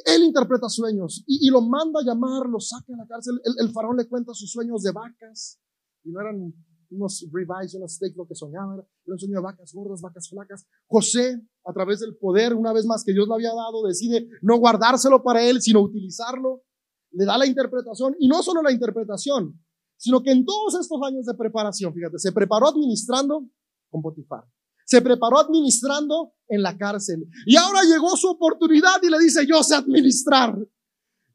Él 0.05 0.23
interpreta 0.23 0.69
sueños 0.69 1.23
y, 1.25 1.49
lo 1.49 1.61
manda 1.61 1.99
a 1.99 2.03
llamar, 2.03 2.45
lo 2.47 2.59
saca 2.59 2.85
de 2.87 2.97
la 2.97 3.07
cárcel. 3.07 3.41
El, 3.57 3.71
faraón 3.71 3.97
le 3.97 4.07
cuenta 4.07 4.33
sus 4.33 4.51
sueños 4.51 4.83
de 4.83 4.91
vacas 4.91 5.59
y 6.03 6.11
no 6.11 6.21
eran 6.21 6.53
unos 6.91 7.25
ribeyes, 7.31 7.75
unos 7.75 7.93
steaks 7.93 8.15
lo 8.15 8.27
que 8.27 8.35
soñaba, 8.35 8.73
era 8.75 9.13
un 9.13 9.19
sueño 9.19 9.35
de 9.35 9.41
vacas 9.41 9.73
gordas, 9.73 10.01
vacas 10.01 10.29
flacas. 10.29 10.65
José, 10.87 11.41
a 11.65 11.73
través 11.73 11.99
del 11.99 12.15
poder, 12.17 12.53
una 12.53 12.73
vez 12.73 12.85
más 12.85 13.03
que 13.03 13.13
Dios 13.13 13.27
le 13.27 13.33
había 13.33 13.53
dado, 13.53 13.85
decide 13.85 14.27
no 14.41 14.57
guardárselo 14.57 15.21
para 15.23 15.43
él, 15.43 15.61
sino 15.61 15.81
utilizarlo. 15.81 16.63
Le 17.11 17.25
da 17.25 17.37
la 17.37 17.45
interpretación 17.45 18.15
y 18.19 18.27
no 18.27 18.41
solo 18.43 18.61
la 18.61 18.71
interpretación, 18.71 19.59
sino 19.97 20.21
que 20.21 20.31
en 20.31 20.45
todos 20.45 20.75
estos 20.79 20.99
años 21.03 21.25
de 21.25 21.33
preparación, 21.33 21.93
fíjate, 21.93 22.19
se 22.19 22.31
preparó 22.31 22.67
administrando 22.67 23.49
con 23.89 24.01
Potifar 24.01 24.45
se 24.89 25.03
preparó 25.03 25.37
administrando 25.37 26.33
en 26.47 26.63
la 26.63 26.75
cárcel. 26.75 27.27
Y 27.45 27.55
ahora 27.57 27.83
llegó 27.83 28.17
su 28.17 28.27
oportunidad 28.27 28.95
y 29.03 29.11
le 29.11 29.19
dice, 29.19 29.45
yo 29.45 29.61
sé 29.61 29.75
administrar. 29.75 30.57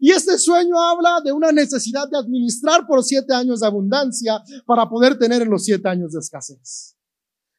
Y 0.05 0.11
este 0.11 0.37
sueño 0.37 0.79
habla 0.79 1.23
de 1.25 1.33
una 1.33 1.51
necesidad 1.51 2.07
de 2.11 2.19
administrar 2.19 2.87
por 2.87 3.03
siete 3.03 3.33
años 3.33 3.61
de 3.61 3.67
abundancia 3.67 4.45
para 4.67 4.87
poder 4.87 5.19
tener 5.19 5.41
en 5.41 5.49
los 5.49 5.65
siete 5.65 5.89
años 5.89 6.13
de 6.13 6.19
escasez. 6.19 6.95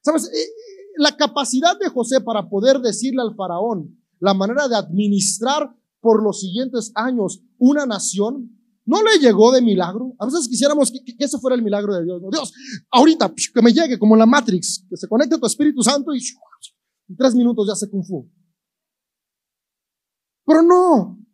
¿Sabes? 0.03 0.25
Eh, 0.31 0.51
la 0.97 1.17
capacidad 1.17 1.75
de 1.79 1.89
José 1.89 2.21
para 2.21 2.47
poder 2.47 2.81
decirle 2.81 3.23
al 3.23 3.33
faraón 3.33 3.99
la 4.19 4.35
manera 4.35 4.67
de 4.67 4.75
administrar 4.75 5.75
por 5.99 6.21
los 6.21 6.39
siguientes 6.39 6.91
años 6.93 7.41
una 7.57 7.87
nación 7.87 8.51
¿No 8.87 9.01
le 9.01 9.17
llegó 9.17 9.51
de 9.51 9.63
milagro? 9.63 10.13
A 10.19 10.25
veces 10.25 10.47
quisiéramos 10.47 10.91
que, 10.91 10.99
eso 11.17 11.39
fuera 11.39 11.55
el 11.55 11.63
milagro 11.63 11.95
de 11.95 12.03
Dios. 12.03 12.21
Dios, 12.29 12.53
ahorita 12.91 13.33
que 13.51 13.61
me 13.63 13.73
llegue 13.73 13.97
como 13.97 14.15
la 14.15 14.27
Matrix, 14.27 14.85
que 14.87 14.95
se 14.95 15.07
conecte 15.07 15.39
tu 15.39 15.47
Espíritu 15.47 15.81
Santo 15.81 16.13
y 16.13 16.19
en 16.19 17.17
tres 17.17 17.33
minutos 17.33 17.67
ya 17.67 17.73
se 17.73 17.89
kung 17.89 18.05
fu. 18.05 18.29
Pero 20.45 20.61
no. 20.61 21.24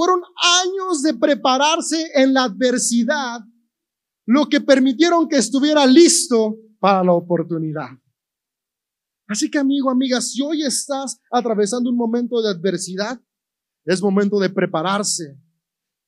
Fueron 0.00 0.22
años 0.64 1.02
de 1.02 1.12
prepararse 1.12 2.10
en 2.14 2.32
la 2.32 2.44
adversidad, 2.44 3.40
lo 4.24 4.46
que 4.46 4.62
permitieron 4.62 5.28
que 5.28 5.36
estuviera 5.36 5.84
listo 5.84 6.56
para 6.78 7.04
la 7.04 7.12
oportunidad. 7.12 7.90
Así 9.28 9.50
que 9.50 9.58
amigo, 9.58 9.90
amiga, 9.90 10.22
si 10.22 10.40
hoy 10.40 10.62
estás 10.62 11.20
atravesando 11.30 11.90
un 11.90 11.98
momento 11.98 12.40
de 12.40 12.48
adversidad, 12.48 13.20
es 13.84 14.00
momento 14.00 14.38
de 14.38 14.48
prepararse 14.48 15.38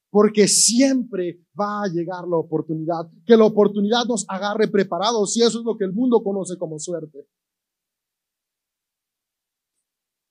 porque 0.09 0.49
siempre 0.49 1.45
va 1.55 1.83
a 1.83 1.89
llegar 1.89 2.27
la 2.27 2.39
oportunidad, 2.39 3.11
que 3.27 3.37
la 3.37 3.45
oportunidad 3.45 4.07
nos 4.09 4.25
agarre 4.27 4.69
preparados, 4.69 5.37
y 5.37 5.43
eso 5.43 5.59
es 5.59 5.65
lo 5.67 5.77
que 5.77 5.85
el 5.85 5.93
mundo 5.93 6.23
conoce 6.25 6.57
como 6.57 6.79
suerte. 6.79 7.29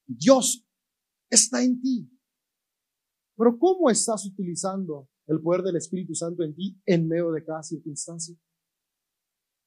Dios 0.07 0.65
está 1.29 1.61
en 1.61 1.79
ti. 1.79 2.09
Pero 3.37 3.57
¿cómo 3.57 3.89
estás 3.89 4.25
utilizando 4.25 5.09
el 5.27 5.41
poder 5.41 5.61
del 5.63 5.77
Espíritu 5.77 6.13
Santo 6.13 6.43
en 6.43 6.53
ti 6.53 6.79
en 6.85 7.07
medio 7.07 7.31
de 7.31 7.43
cada 7.43 7.63
circunstancia? 7.63 8.35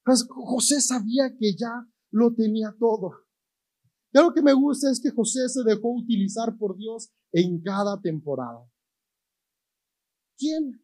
Pues 0.03 0.25
José 0.29 0.81
sabía 0.81 1.35
que 1.35 1.55
ya 1.55 1.87
lo 2.11 2.33
tenía 2.33 2.75
todo. 2.79 3.25
Y 4.13 4.19
lo 4.19 4.33
que 4.33 4.41
me 4.41 4.53
gusta 4.53 4.89
es 4.89 5.01
que 5.01 5.11
José 5.11 5.49
se 5.49 5.63
dejó 5.63 5.93
utilizar 5.93 6.57
por 6.57 6.77
Dios 6.77 7.11
en 7.33 7.61
cada 7.61 7.99
temporada. 7.99 8.65
¿Quién 10.37 10.81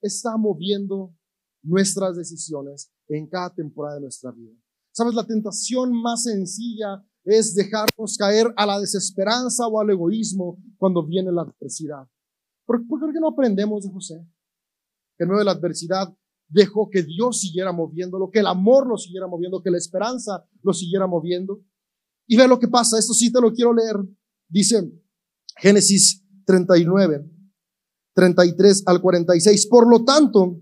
está 0.00 0.36
moviendo 0.36 1.14
nuestras 1.62 2.16
decisiones 2.16 2.90
en 3.08 3.28
cada 3.28 3.54
temporada 3.54 3.96
de 3.96 4.02
nuestra 4.02 4.30
vida? 4.30 4.54
Sabes, 4.92 5.14
la 5.14 5.26
tentación 5.26 5.92
más 5.92 6.22
sencilla 6.22 7.04
es 7.28 7.54
dejarnos 7.54 8.16
caer 8.16 8.52
a 8.56 8.66
la 8.66 8.80
desesperanza 8.80 9.66
o 9.66 9.80
al 9.80 9.90
egoísmo 9.90 10.58
cuando 10.78 11.04
viene 11.04 11.30
la 11.30 11.42
adversidad. 11.42 12.06
¿Por, 12.64 12.80
qué 12.80 13.20
no 13.20 13.28
aprendemos 13.28 13.84
de 13.84 13.92
José? 13.92 14.26
Que 15.16 15.24
en 15.24 15.28
medio 15.28 15.40
de 15.40 15.44
la 15.44 15.52
adversidad 15.52 16.14
dejó 16.48 16.88
que 16.88 17.02
Dios 17.02 17.40
siguiera 17.40 17.72
moviéndolo, 17.72 18.30
que 18.30 18.40
el 18.40 18.46
amor 18.46 18.86
lo 18.86 18.96
siguiera 18.96 19.26
moviendo, 19.26 19.62
que 19.62 19.70
la 19.70 19.78
esperanza 19.78 20.44
lo 20.62 20.72
siguiera 20.72 21.06
moviendo. 21.06 21.60
Y 22.26 22.36
ve 22.36 22.48
lo 22.48 22.58
que 22.58 22.68
pasa, 22.68 22.98
esto 22.98 23.12
sí 23.12 23.30
te 23.32 23.40
lo 23.40 23.52
quiero 23.52 23.74
leer. 23.74 23.96
Dice 24.48 24.90
Génesis 25.56 26.24
39. 26.46 27.30
33 28.14 28.82
al 28.86 29.00
46. 29.00 29.66
Por 29.68 29.88
lo 29.88 30.04
tanto, 30.04 30.60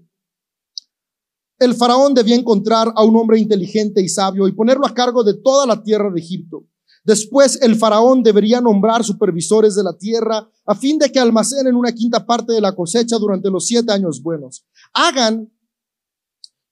el 1.58 1.74
faraón 1.74 2.14
debía 2.14 2.36
encontrar 2.36 2.92
a 2.94 3.04
un 3.04 3.16
hombre 3.16 3.38
inteligente 3.38 4.02
y 4.02 4.08
sabio 4.08 4.46
y 4.46 4.52
ponerlo 4.52 4.86
a 4.86 4.94
cargo 4.94 5.24
de 5.24 5.34
toda 5.34 5.66
la 5.66 5.82
tierra 5.82 6.10
de 6.10 6.20
Egipto. 6.20 6.64
Después 7.04 7.60
el 7.62 7.76
faraón 7.76 8.22
debería 8.22 8.60
nombrar 8.60 9.04
supervisores 9.04 9.76
de 9.76 9.84
la 9.84 9.96
tierra 9.96 10.48
a 10.66 10.74
fin 10.74 10.98
de 10.98 11.10
que 11.10 11.20
almacenen 11.20 11.76
una 11.76 11.92
quinta 11.92 12.26
parte 12.26 12.52
de 12.52 12.60
la 12.60 12.74
cosecha 12.74 13.16
durante 13.18 13.48
los 13.48 13.66
siete 13.66 13.92
años 13.92 14.20
buenos. 14.22 14.66
Hagan 14.92 15.48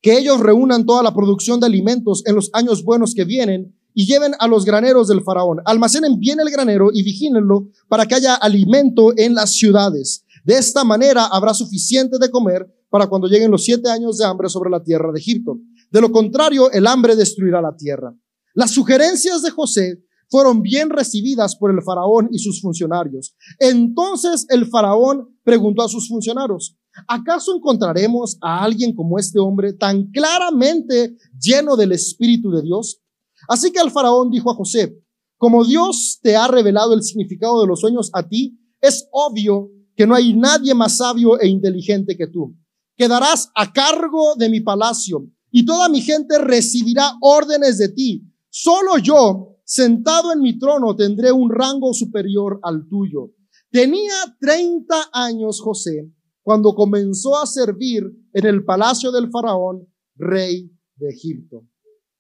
que 0.03 0.19
ellos 0.19 0.41
reúnan 0.41 0.85
toda 0.85 1.03
la 1.03 1.15
producción 1.15 1.61
de 1.61 1.67
alimentos 1.67 2.23
en 2.27 2.35
los 2.35 2.51
años 2.53 2.85
buenos 2.85 3.15
que 3.15 3.25
vienen 3.25 3.75
y 3.95 4.07
lleven 4.07 4.33
a 4.41 4.49
los 4.49 4.65
graneros 4.65 5.07
del 5.07 5.23
faraón. 5.23 5.61
Almacenen 5.65 6.19
bien 6.19 6.41
el 6.41 6.51
granero 6.51 6.91
y 6.93 7.05
vigílenlo 7.05 7.69
para 7.89 8.05
que 8.05 8.17
haya 8.17 8.35
alimento 8.35 9.17
en 9.17 9.35
las 9.35 9.53
ciudades. 9.53 10.24
De 10.45 10.59
esta 10.59 10.85
manera 10.85 11.27
habrá 11.27 11.55
suficiente 11.55 12.19
de 12.21 12.31
comer 12.31 12.67
para 12.91 13.09
cuando 13.09 13.27
lleguen 13.27 13.51
los 13.51 13.65
siete 13.65 13.91
años 13.91 14.19
de 14.19 14.27
hambre 14.27 14.49
sobre 14.49 14.71
la 14.71 14.83
tierra 14.83 15.11
de 15.11 15.19
Egipto. 15.19 15.59
De 15.91 16.01
lo 16.01 16.13
contrario, 16.13 16.71
el 16.71 16.87
hambre 16.87 17.17
destruirá 17.17 17.61
la 17.61 17.75
tierra. 17.77 18.15
Las 18.55 18.71
sugerencias 18.71 19.43
de 19.43 19.51
José 19.51 20.05
fueron 20.29 20.63
bien 20.63 20.91
recibidas 20.91 21.57
por 21.57 21.71
el 21.71 21.83
faraón 21.83 22.29
y 22.31 22.39
sus 22.39 22.61
funcionarios. 22.61 23.35
Entonces 23.59 24.47
el 24.49 24.67
faraón 24.67 25.37
preguntó 25.43 25.83
a 25.83 25.89
sus 25.89 26.09
funcionarios, 26.09 26.77
¿acaso 27.09 27.57
encontraremos 27.57 28.37
a 28.41 28.63
alguien 28.63 28.95
como 28.95 29.19
este 29.19 29.39
hombre 29.39 29.73
tan 29.73 30.11
claramente 30.11 31.17
lleno 31.41 31.77
del 31.77 31.93
Espíritu 31.93 32.51
de 32.51 32.63
Dios? 32.63 33.01
Así 33.49 33.73
que 33.73 33.81
el 33.81 33.91
faraón 33.91 34.31
dijo 34.31 34.51
a 34.51 34.55
José, 34.55 34.97
como 35.37 35.65
Dios 35.65 36.21
te 36.23 36.37
ha 36.37 36.49
revelado 36.49 36.95
el 36.95 37.03
significado 37.03 37.61
de 37.61 37.67
los 37.67 37.81
sueños 37.81 38.11
a 38.13 38.27
ti, 38.29 38.59
es 38.81 39.09
obvio 39.11 39.71
que 39.97 40.07
no 40.07 40.15
hay 40.15 40.35
nadie 40.35 40.75
más 40.75 40.97
sabio 40.99 41.41
e 41.41 41.49
inteligente 41.49 42.17
que 42.17 42.27
tú. 42.27 42.57
Quedarás 42.97 43.51
a 43.55 43.73
cargo 43.73 44.35
de 44.37 44.49
mi 44.49 44.61
palacio 44.61 45.27
y 45.51 45.65
toda 45.65 45.89
mi 45.89 46.01
gente 46.01 46.39
recibirá 46.39 47.13
órdenes 47.21 47.79
de 47.79 47.89
ti. 47.89 48.23
Solo 48.51 48.99
yo, 48.99 49.59
sentado 49.65 50.33
en 50.33 50.41
mi 50.41 50.59
trono, 50.59 50.95
tendré 50.95 51.33
un 51.33 51.51
rango 51.51 51.93
superior 51.93 52.61
al 52.63 52.89
tuyo. 52.89 53.33
Tenía 53.71 54.15
30 54.41 55.11
años 55.13 55.61
José 55.61 56.11
cuando 56.43 56.75
comenzó 56.75 57.37
a 57.37 57.47
servir 57.47 58.05
en 58.33 58.47
el 58.47 58.65
palacio 58.65 59.11
del 59.11 59.31
faraón, 59.31 59.89
rey 60.15 60.71
de 60.97 61.09
Egipto. 61.09 61.67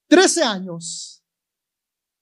13 0.08 0.42
años 0.42 1.22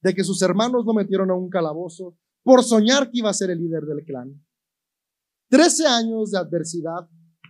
de 0.03 0.15
que 0.15 0.25
sus 0.25 0.43
hermanos 0.43 0.85
lo 0.85 0.93
metieron 0.93 1.31
a 1.31 1.35
un 1.35 1.49
calabozo 1.49 2.17
por 2.43 2.63
soñar 2.65 3.11
que 3.11 3.19
iba 3.19 3.31
a 3.31 3.35
ser 3.35 3.51
el 3.51 3.61
líder 3.61 3.85
del 3.85 4.05
clan. 4.05 4.45
Trece 5.53 5.87
años 5.87 6.31
de 6.31 6.39
adversidad, 6.39 7.07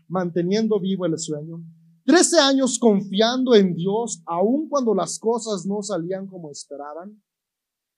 manteniendo 0.08 0.80
vivo 0.80 1.06
el 1.06 1.16
sueño. 1.20 1.62
Trece 2.04 2.36
años 2.40 2.76
confiando 2.80 3.54
en 3.54 3.76
Dios, 3.76 4.20
aun 4.26 4.68
cuando 4.68 4.92
las 4.92 5.20
cosas 5.20 5.64
no 5.66 5.84
salían 5.84 6.26
como 6.26 6.50
esperaban. 6.50 7.22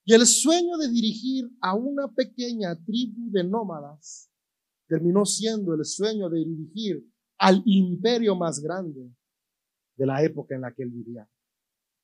Y 0.04 0.12
el 0.12 0.26
sueño 0.26 0.76
de 0.76 0.90
dirigir 0.90 1.50
a 1.62 1.74
una 1.74 2.08
pequeña 2.08 2.76
tribu 2.84 3.30
de 3.30 3.44
nómadas 3.44 4.30
terminó 4.86 5.24
siendo 5.24 5.72
el 5.72 5.86
sueño 5.86 6.28
de 6.28 6.40
dirigir 6.40 7.10
al 7.38 7.62
imperio 7.64 8.36
más 8.36 8.60
grande 8.60 9.10
de 9.96 10.04
la 10.04 10.22
época 10.22 10.54
en 10.54 10.60
la 10.60 10.74
que 10.74 10.82
él 10.82 10.90
vivía. 10.90 11.26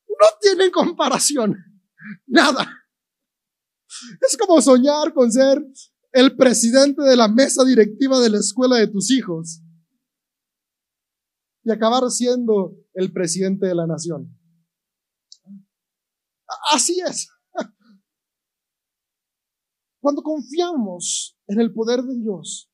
No 0.09 0.26
tiene 0.40 0.70
comparación. 0.70 1.55
Nada. 2.26 2.66
Es 4.22 4.38
como 4.38 4.59
soñar 4.62 5.12
con 5.12 5.30
ser 5.30 5.62
el 6.12 6.36
presidente 6.36 7.02
de 7.02 7.16
la 7.16 7.28
mesa 7.28 7.64
directiva 7.64 8.20
de 8.20 8.30
la 8.30 8.38
escuela 8.38 8.76
de 8.76 8.88
tus 8.88 9.11
hijos 9.11 9.62
y 11.62 11.70
acabar 11.70 12.08
siendo 12.11 12.76
el 12.94 13.12
presidente 13.12 13.66
de 13.66 13.74
la 13.74 13.86
nación. 13.86 14.36
Así 16.72 17.00
es. 17.00 17.28
Cuando 20.00 20.22
confiamos 20.22 21.38
en 21.46 21.61
el 21.61 21.72
poder 21.72 22.02
de 22.02 22.16
Dios 22.18 22.70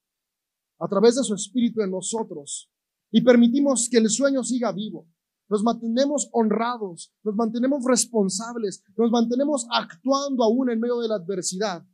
a 0.78 0.88
través 0.88 1.16
de 1.16 1.24
su 1.24 1.34
Espíritu 1.34 1.82
en 1.82 1.90
nosotros 1.90 2.70
y 3.10 3.20
permitimos 3.22 3.88
que 3.90 3.98
el 3.98 4.08
sueño 4.08 4.44
siga 4.44 4.72
vivo, 4.72 5.08
nos 5.48 5.62
mantenemos 5.62 6.28
honrados, 6.32 7.12
nos 7.22 7.34
mantenemos 7.34 7.84
responsables, 7.84 8.82
nos 8.96 9.10
mantenemos 9.10 9.66
actuando 9.70 10.42
aún 10.44 10.70
en 10.70 10.80
medio 10.80 11.00
de 11.00 11.08
la 11.08 11.16
adversidad 11.16 11.84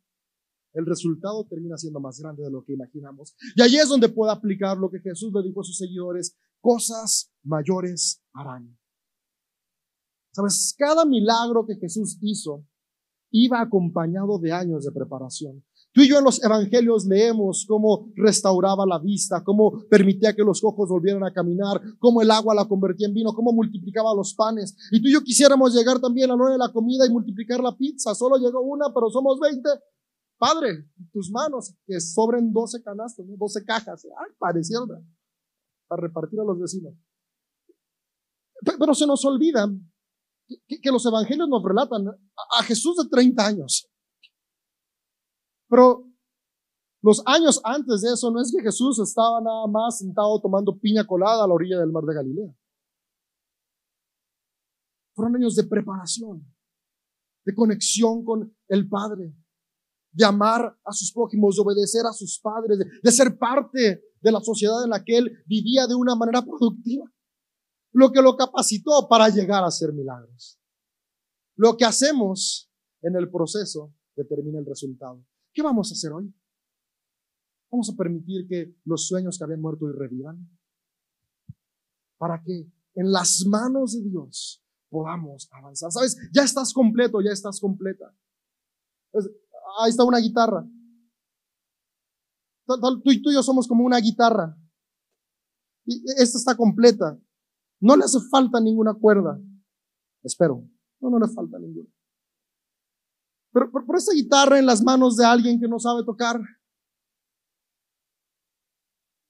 el 0.73 0.87
resultado 0.87 1.45
termina 1.49 1.77
siendo 1.77 2.01
más 2.01 2.18
grande 2.20 2.43
de 2.43 2.51
lo 2.51 2.64
que 2.64 2.73
imaginamos. 2.73 3.35
Y 3.57 3.62
ahí 3.62 3.77
es 3.77 3.89
donde 3.89 4.09
puede 4.09 4.33
aplicar 4.33 4.77
lo 4.77 4.91
que 4.91 5.01
Jesús 5.01 5.33
le 5.33 5.43
dijo 5.43 5.61
a 5.61 5.64
sus 5.64 5.77
seguidores, 5.77 6.37
cosas 6.61 7.33
mayores 7.43 8.23
harán. 8.33 8.77
Sabes, 10.33 10.75
cada 10.79 11.05
milagro 11.05 11.66
que 11.66 11.77
Jesús 11.77 12.18
hizo 12.23 12.64
iba 13.31 13.61
acompañado 13.61 14.39
de 14.39 14.53
años 14.53 14.85
de 14.85 14.93
preparación. 14.93 15.64
Tú 15.93 16.01
y 16.01 16.09
yo 16.09 16.18
en 16.18 16.25
los 16.25 16.43
evangelios 16.43 17.05
leemos 17.05 17.66
cómo 17.68 18.11
restauraba 18.16 18.87
la 18.87 18.99
vista, 18.99 19.45
cómo 19.45 19.85
permitía 19.91 20.35
que 20.35 20.43
los 20.43 20.61
cojos 20.62 20.89
volvieran 20.89 21.23
a 21.23 21.35
caminar, 21.35 21.83
cómo 21.99 22.23
el 22.23 22.31
agua 22.31 22.55
la 22.55 22.66
convertía 22.66 23.09
en 23.09 23.14
vino, 23.14 23.35
cómo 23.35 23.53
multiplicaba 23.53 24.14
los 24.14 24.33
panes. 24.35 24.75
Y 24.91 25.03
tú 25.03 25.09
y 25.09 25.12
yo 25.12 25.23
quisiéramos 25.23 25.75
llegar 25.75 26.01
también 26.01 26.31
a 26.31 26.37
la 26.37 26.43
hora 26.43 26.53
de 26.53 26.59
la 26.59 26.73
comida 26.73 27.07
y 27.07 27.11
multiplicar 27.11 27.61
la 27.61 27.77
pizza. 27.77 28.14
Solo 28.14 28.39
llegó 28.39 28.62
una, 28.62 28.87
pero 28.95 29.11
somos 29.11 29.39
20. 29.39 29.68
Padre, 30.43 30.90
tus 31.12 31.30
manos, 31.30 31.72
que 31.86 32.01
sobren 32.01 32.53
12 32.53 32.82
canastos, 32.82 33.24
12 33.28 33.64
cajas. 33.64 34.05
Ay, 34.18 34.32
parecieron 34.40 34.88
para 35.86 36.03
repartir 36.03 36.40
a 36.40 36.43
los 36.43 36.59
vecinos. 36.59 36.95
Pero 38.61 38.93
se 38.93 39.07
nos 39.07 39.24
olvida 39.24 39.72
que, 40.66 40.90
los 40.90 41.07
evangelios 41.07 41.49
nos 41.49 41.62
relatan 41.62 42.09
a 42.09 42.62
Jesús 42.64 42.97
de 42.97 43.09
30 43.09 43.47
años. 43.47 43.88
Pero 45.68 46.11
los 47.03 47.22
años 47.24 47.61
antes 47.62 48.01
de 48.01 48.12
eso 48.12 48.32
no 48.32 48.40
es 48.40 48.53
que 48.53 48.64
Jesús 48.64 48.99
estaba 48.99 49.40
nada 49.40 49.68
más 49.68 49.99
sentado 49.99 50.40
tomando 50.40 50.76
piña 50.76 51.07
colada 51.07 51.45
a 51.45 51.47
la 51.47 51.55
orilla 51.55 51.78
del 51.78 51.93
mar 51.93 52.03
de 52.03 52.14
Galilea. 52.14 52.57
Fueron 55.14 55.36
años 55.36 55.55
de 55.55 55.62
preparación, 55.62 56.53
de 57.45 57.55
conexión 57.55 58.24
con 58.24 58.53
el 58.66 58.88
Padre, 58.88 59.36
de 60.13 60.25
amar 60.25 60.79
a 60.85 60.93
sus 60.93 61.13
prójimos, 61.13 61.57
de 61.57 61.63
obedecer 61.63 62.05
a 62.07 62.13
sus 62.13 62.39
padres, 62.39 62.79
de, 63.03 63.13
ser 63.13 63.39
parte 63.39 64.05
de 64.21 64.33
la 64.33 64.41
sociedad 64.41 64.85
en 64.85 64.91
la 64.91 65.03
que 65.03 65.17
él 65.17 65.43
vivía 65.47 65.87
de 65.87 65.95
una 65.95 66.15
manera 66.15 66.43
productiva. 66.43 67.11
Lo 67.93 68.13
que 68.13 68.23
lo 68.23 68.37
capacitó 68.37 69.09
para 69.09 69.29
llegar 69.29 69.65
a 69.65 69.69
hacer 69.69 69.93
milagros. 69.93 70.59
Lo 71.57 71.77
que 71.77 71.85
hacemos 71.85 72.71
en 73.03 73.17
el 73.17 73.31
proceso 73.31 73.95
determina 74.17 74.59
el 74.59 74.67
resultado. 74.67 75.25
¿Qué 75.53 75.63
vamos 75.63 75.91
a 75.91 75.95
hacer 75.95 76.13
hoy? 76.13 76.33
¿Vamos 77.71 77.91
a 77.91 77.97
permitir 77.97 78.47
que 78.49 78.75
los 78.85 79.07
sueños 79.07 79.39
que 79.39 79.45
habían 79.45 79.61
muerto 79.61 79.89
y 79.89 79.93
revivan? 79.93 80.49
Para 82.19 82.43
que 82.43 82.71
en 82.95 83.13
las 83.13 83.45
manos 83.47 83.93
de 83.93 84.03
Dios 84.03 84.63
podamos 84.91 85.49
avanzar. 85.53 85.91
¿Sabes? 85.91 86.17
Ya 86.33 86.43
estás 86.43 86.73
completo, 86.73 87.21
ya 87.21 87.33
estás 87.33 87.61
completa. 87.61 88.15
Ahí 89.81 89.91
está 89.91 90.05
una 90.05 90.18
guitarra. 90.18 90.66
Tú 92.66 93.03
y, 93.05 93.23
tú 93.23 93.31
y 93.31 93.35
yo 93.35 93.43
somos 93.43 93.66
como 93.66 93.85
una 93.85 93.99
guitarra. 93.99 94.57
Y 95.85 96.03
esta 96.18 96.39
está 96.39 96.57
completa. 96.57 97.18
No 97.81 97.97
le 97.97 98.05
hace 98.05 98.18
falta 98.31 98.61
ninguna 98.61 98.95
cuerda. 98.95 99.41
Espero. 100.23 100.64
No, 101.01 101.11
no 101.11 101.18
le 101.18 101.33
falta 101.33 101.59
ninguna. 101.59 101.89
Pero 103.53 103.70
por, 103.70 103.97
esa 103.97 104.12
guitarra 104.12 104.59
en 104.59 104.66
las 104.66 104.83
manos 104.83 105.16
de 105.16 105.27
alguien 105.27 105.61
que 105.61 105.68
no 105.68 105.79
sabe 105.79 106.05
tocar, 106.05 106.41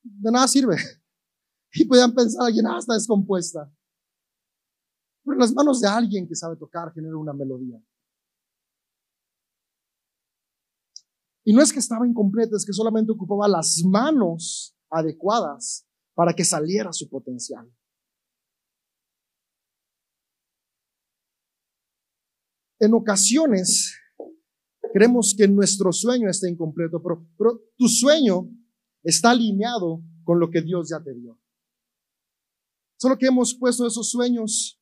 de 0.03 0.31
nada 0.31 0.49
sirve. 0.49 0.77
Y 1.75 1.87
podían 1.87 2.15
pensar, 2.15 2.45
alguien, 2.45 2.67
ah, 2.67 2.77
está 2.79 2.93
descompuesta. 2.93 3.73
Pero 5.25 5.33
en 5.33 5.39
las 5.39 5.55
manos 5.55 5.81
de 5.81 5.89
alguien 5.89 6.29
que 6.29 6.35
sabe 6.35 6.55
tocar 6.57 6.93
genera 6.93 7.17
una 7.17 7.33
melodía. 7.33 7.83
Y 11.45 11.53
no 11.53 11.63
es 11.63 11.73
que 11.73 11.81
estaba 11.81 12.07
incompleta, 12.07 12.57
es 12.57 12.65
que 12.65 12.73
solamente 12.73 13.13
ocupaba 13.13 13.49
las 13.49 13.83
manos 13.85 14.77
adecuadas 14.91 15.87
para 16.15 16.35
que 16.35 16.45
saliera 16.45 16.93
su 16.93 17.09
potencial. 17.09 17.71
En 22.79 22.95
ocasiones 22.95 23.97
creemos 24.93 25.35
que 25.37 25.49
nuestro 25.49 25.93
sueño 25.93 26.29
está 26.29 26.49
incompleto, 26.49 27.03
pero, 27.03 27.27
pero 27.39 27.61
tu 27.77 27.89
sueño 27.89 28.51
está 29.03 29.31
alineado 29.31 30.03
con 30.25 30.39
lo 30.39 30.51
que 30.51 30.63
Dios 30.63 30.91
ya 30.91 31.03
te 31.03 31.15
dio. 31.15 31.39
Solo 33.01 33.19
que 33.19 33.27
hemos 33.27 33.57
puesto 33.59 33.87
esos 33.87 34.11
sueños, 34.11 34.81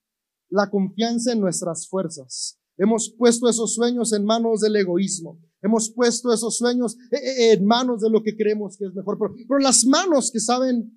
la 0.50 0.68
confianza 0.68 1.32
en 1.32 1.40
nuestras 1.40 1.88
fuerzas. 1.88 2.60
Hemos 2.76 3.14
puesto 3.16 3.48
esos 3.48 3.74
sueños 3.74 4.12
en 4.12 4.24
manos 4.24 4.60
del 4.60 4.76
egoísmo. 4.76 5.38
Hemos 5.62 5.90
puesto 5.90 6.32
esos 6.32 6.56
sueños 6.56 6.96
eh, 7.10 7.16
eh, 7.16 7.52
en 7.52 7.66
manos 7.66 8.00
de 8.00 8.10
lo 8.10 8.22
que 8.22 8.36
creemos 8.36 8.76
que 8.76 8.86
es 8.86 8.94
mejor. 8.94 9.18
Pero, 9.18 9.34
pero 9.48 9.58
las 9.60 9.84
manos 9.84 10.30
que 10.30 10.40
saben 10.40 10.90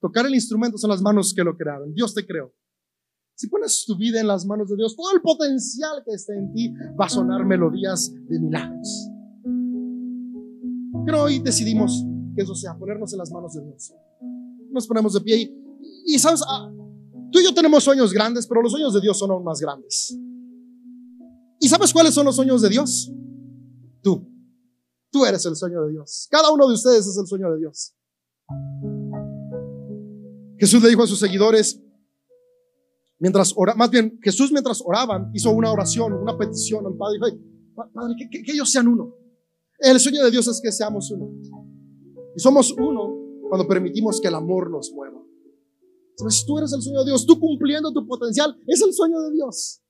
tocar 0.00 0.26
el 0.26 0.34
instrumento 0.34 0.78
son 0.78 0.90
las 0.90 1.02
manos 1.02 1.32
que 1.34 1.44
lo 1.44 1.56
crearon. 1.56 1.94
Dios 1.94 2.14
te 2.14 2.26
creó. 2.26 2.52
Si 3.34 3.46
pones 3.46 3.84
tu 3.86 3.96
vida 3.96 4.20
en 4.20 4.26
las 4.26 4.44
manos 4.44 4.68
de 4.68 4.74
Dios, 4.74 4.96
todo 4.96 5.12
el 5.14 5.22
potencial 5.22 6.02
que 6.04 6.12
está 6.12 6.34
en 6.34 6.52
ti 6.52 6.72
va 7.00 7.06
a 7.06 7.08
sonar 7.08 7.46
melodías 7.46 8.12
de 8.28 8.40
milagros. 8.40 9.08
Pero 11.06 11.22
hoy 11.22 11.38
decidimos 11.38 12.04
que 12.34 12.42
eso 12.42 12.56
sea, 12.56 12.76
ponernos 12.76 13.12
en 13.12 13.18
las 13.18 13.30
manos 13.30 13.54
de 13.54 13.64
Dios. 13.64 13.94
Nos 14.72 14.88
ponemos 14.88 15.14
de 15.14 15.20
pie 15.20 15.54
y, 16.04 16.18
sabes, 16.18 16.42
ah, 16.48 16.68
tú 17.30 17.38
y 17.38 17.44
yo 17.44 17.54
tenemos 17.54 17.84
sueños 17.84 18.12
grandes, 18.12 18.46
pero 18.46 18.60
los 18.60 18.72
sueños 18.72 18.92
de 18.92 19.00
Dios 19.00 19.16
son 19.16 19.30
aún 19.30 19.44
más 19.44 19.60
grandes. 19.60 20.18
¿Y 21.60 21.68
sabes 21.68 21.92
cuáles 21.92 22.14
son 22.14 22.24
los 22.24 22.34
sueños 22.34 22.60
de 22.60 22.70
Dios? 22.70 23.12
Tú. 25.18 25.24
Eres 25.24 25.44
el 25.46 25.56
sueño 25.56 25.82
de 25.82 25.92
Dios. 25.92 26.28
Cada 26.30 26.50
uno 26.50 26.68
de 26.68 26.74
ustedes 26.74 27.06
es 27.06 27.16
el 27.16 27.26
sueño 27.26 27.50
de 27.52 27.58
Dios. 27.58 27.94
Jesús 30.58 30.82
le 30.82 30.88
dijo 30.88 31.02
a 31.02 31.06
sus 31.06 31.18
seguidores, 31.18 31.80
mientras 33.18 33.52
ora, 33.56 33.74
más 33.74 33.90
bien 33.90 34.18
Jesús 34.22 34.50
mientras 34.52 34.82
oraban 34.84 35.30
hizo 35.34 35.50
una 35.50 35.72
oración, 35.72 36.12
una 36.12 36.36
petición 36.36 36.86
al 36.86 36.96
Padre. 36.96 37.18
Dijo, 37.18 37.44
Padre, 37.92 38.14
que, 38.18 38.42
que, 38.42 38.52
ellos 38.52 38.70
sean 38.70 38.88
uno. 38.88 39.14
El 39.78 40.00
sueño 40.00 40.24
de 40.24 40.30
Dios 40.30 40.46
es 40.48 40.60
que 40.60 40.72
seamos 40.72 41.10
uno. 41.10 41.30
Y 42.36 42.40
somos 42.40 42.72
uno 42.72 43.16
cuando 43.48 43.66
permitimos 43.66 44.20
que 44.20 44.28
el 44.28 44.34
amor 44.34 44.70
nos 44.70 44.92
mueva. 44.92 45.20
Entonces 46.10 46.44
tú 46.44 46.58
eres 46.58 46.72
el 46.72 46.82
sueño 46.82 47.00
de 47.00 47.06
Dios, 47.06 47.24
tú 47.26 47.38
cumpliendo 47.38 47.92
tu 47.92 48.06
potencial, 48.06 48.56
es 48.66 48.80
el 48.82 48.92
sueño 48.92 49.20
de 49.20 49.32
Dios. 49.32 49.80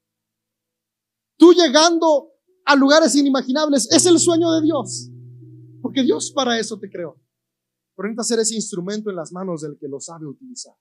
Tú 1.38 1.52
llegando 1.52 2.32
a 2.66 2.76
lugares 2.76 3.14
inimaginables, 3.14 3.90
es 3.90 4.04
el 4.04 4.18
sueño 4.18 4.52
de 4.52 4.62
Dios. 4.62 5.10
Porque 5.82 6.02
Dios 6.02 6.32
para 6.34 6.58
eso 6.58 6.78
te 6.78 6.90
creó. 6.90 7.20
Por 7.94 8.06
ser 8.24 8.38
ese 8.38 8.54
instrumento 8.54 9.10
en 9.10 9.16
las 9.16 9.32
manos 9.32 9.62
del 9.62 9.76
que 9.78 9.88
lo 9.88 10.00
sabe 10.00 10.26
utilizar. 10.26 10.74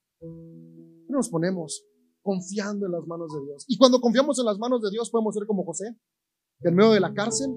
Nos 1.08 1.28
ponemos 1.28 1.84
confiando 2.22 2.86
en 2.86 2.92
las 2.92 3.06
manos 3.06 3.32
de 3.32 3.44
Dios. 3.44 3.64
Y 3.66 3.76
cuando 3.76 4.00
confiamos 4.00 4.38
en 4.38 4.44
las 4.44 4.58
manos 4.58 4.82
de 4.82 4.90
Dios 4.90 5.10
podemos 5.10 5.34
ser 5.34 5.46
como 5.46 5.64
José, 5.64 5.96
que 6.60 6.68
en 6.68 6.74
medio 6.74 6.92
de 6.92 7.00
la 7.00 7.12
cárcel 7.12 7.50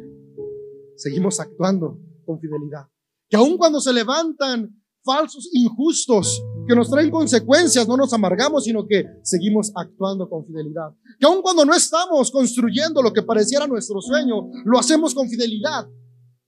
seguimos 0.96 1.40
actuando 1.40 2.00
con 2.26 2.40
fidelidad. 2.40 2.88
Que 3.30 3.38
aun 3.38 3.58
cuando 3.58 3.80
se 3.80 3.94
levantan 3.94 4.82
falsos, 5.04 5.50
injustos, 5.54 6.44
que 6.68 6.76
nos 6.76 6.90
traen 6.90 7.10
consecuencias, 7.10 7.88
no 7.88 7.98
nos 7.98 8.14
amargamos, 8.14 8.64
sino 8.64 8.86
que 8.88 9.06
seguimos 9.24 9.72
actuando 9.76 10.30
con 10.30 10.46
fidelidad. 10.46 10.92
Que 11.20 11.26
aun 11.26 11.42
cuando 11.42 11.66
no 11.66 11.74
estamos 11.74 12.32
construyendo 12.32 13.02
lo 13.02 13.12
que 13.12 13.24
pareciera 13.24 13.68
nuestro 13.68 14.00
sueño, 14.02 14.50
lo 14.66 14.80
hacemos 14.80 15.14
con 15.14 15.28
fidelidad, 15.28 15.88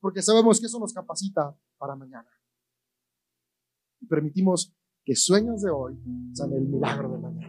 porque 0.03 0.21
sabemos 0.21 0.59
que 0.59 0.65
eso 0.65 0.77
nos 0.79 0.91
capacita 0.91 1.57
para 1.77 1.95
mañana. 1.95 2.27
Permitimos 4.09 4.75
que 5.01 5.15
sueños 5.15 5.61
de 5.61 5.71
hoy 5.71 5.97
sean 6.33 6.51
el 6.51 6.67
milagro 6.67 7.07
de 7.07 7.19
mañana. 7.19 7.42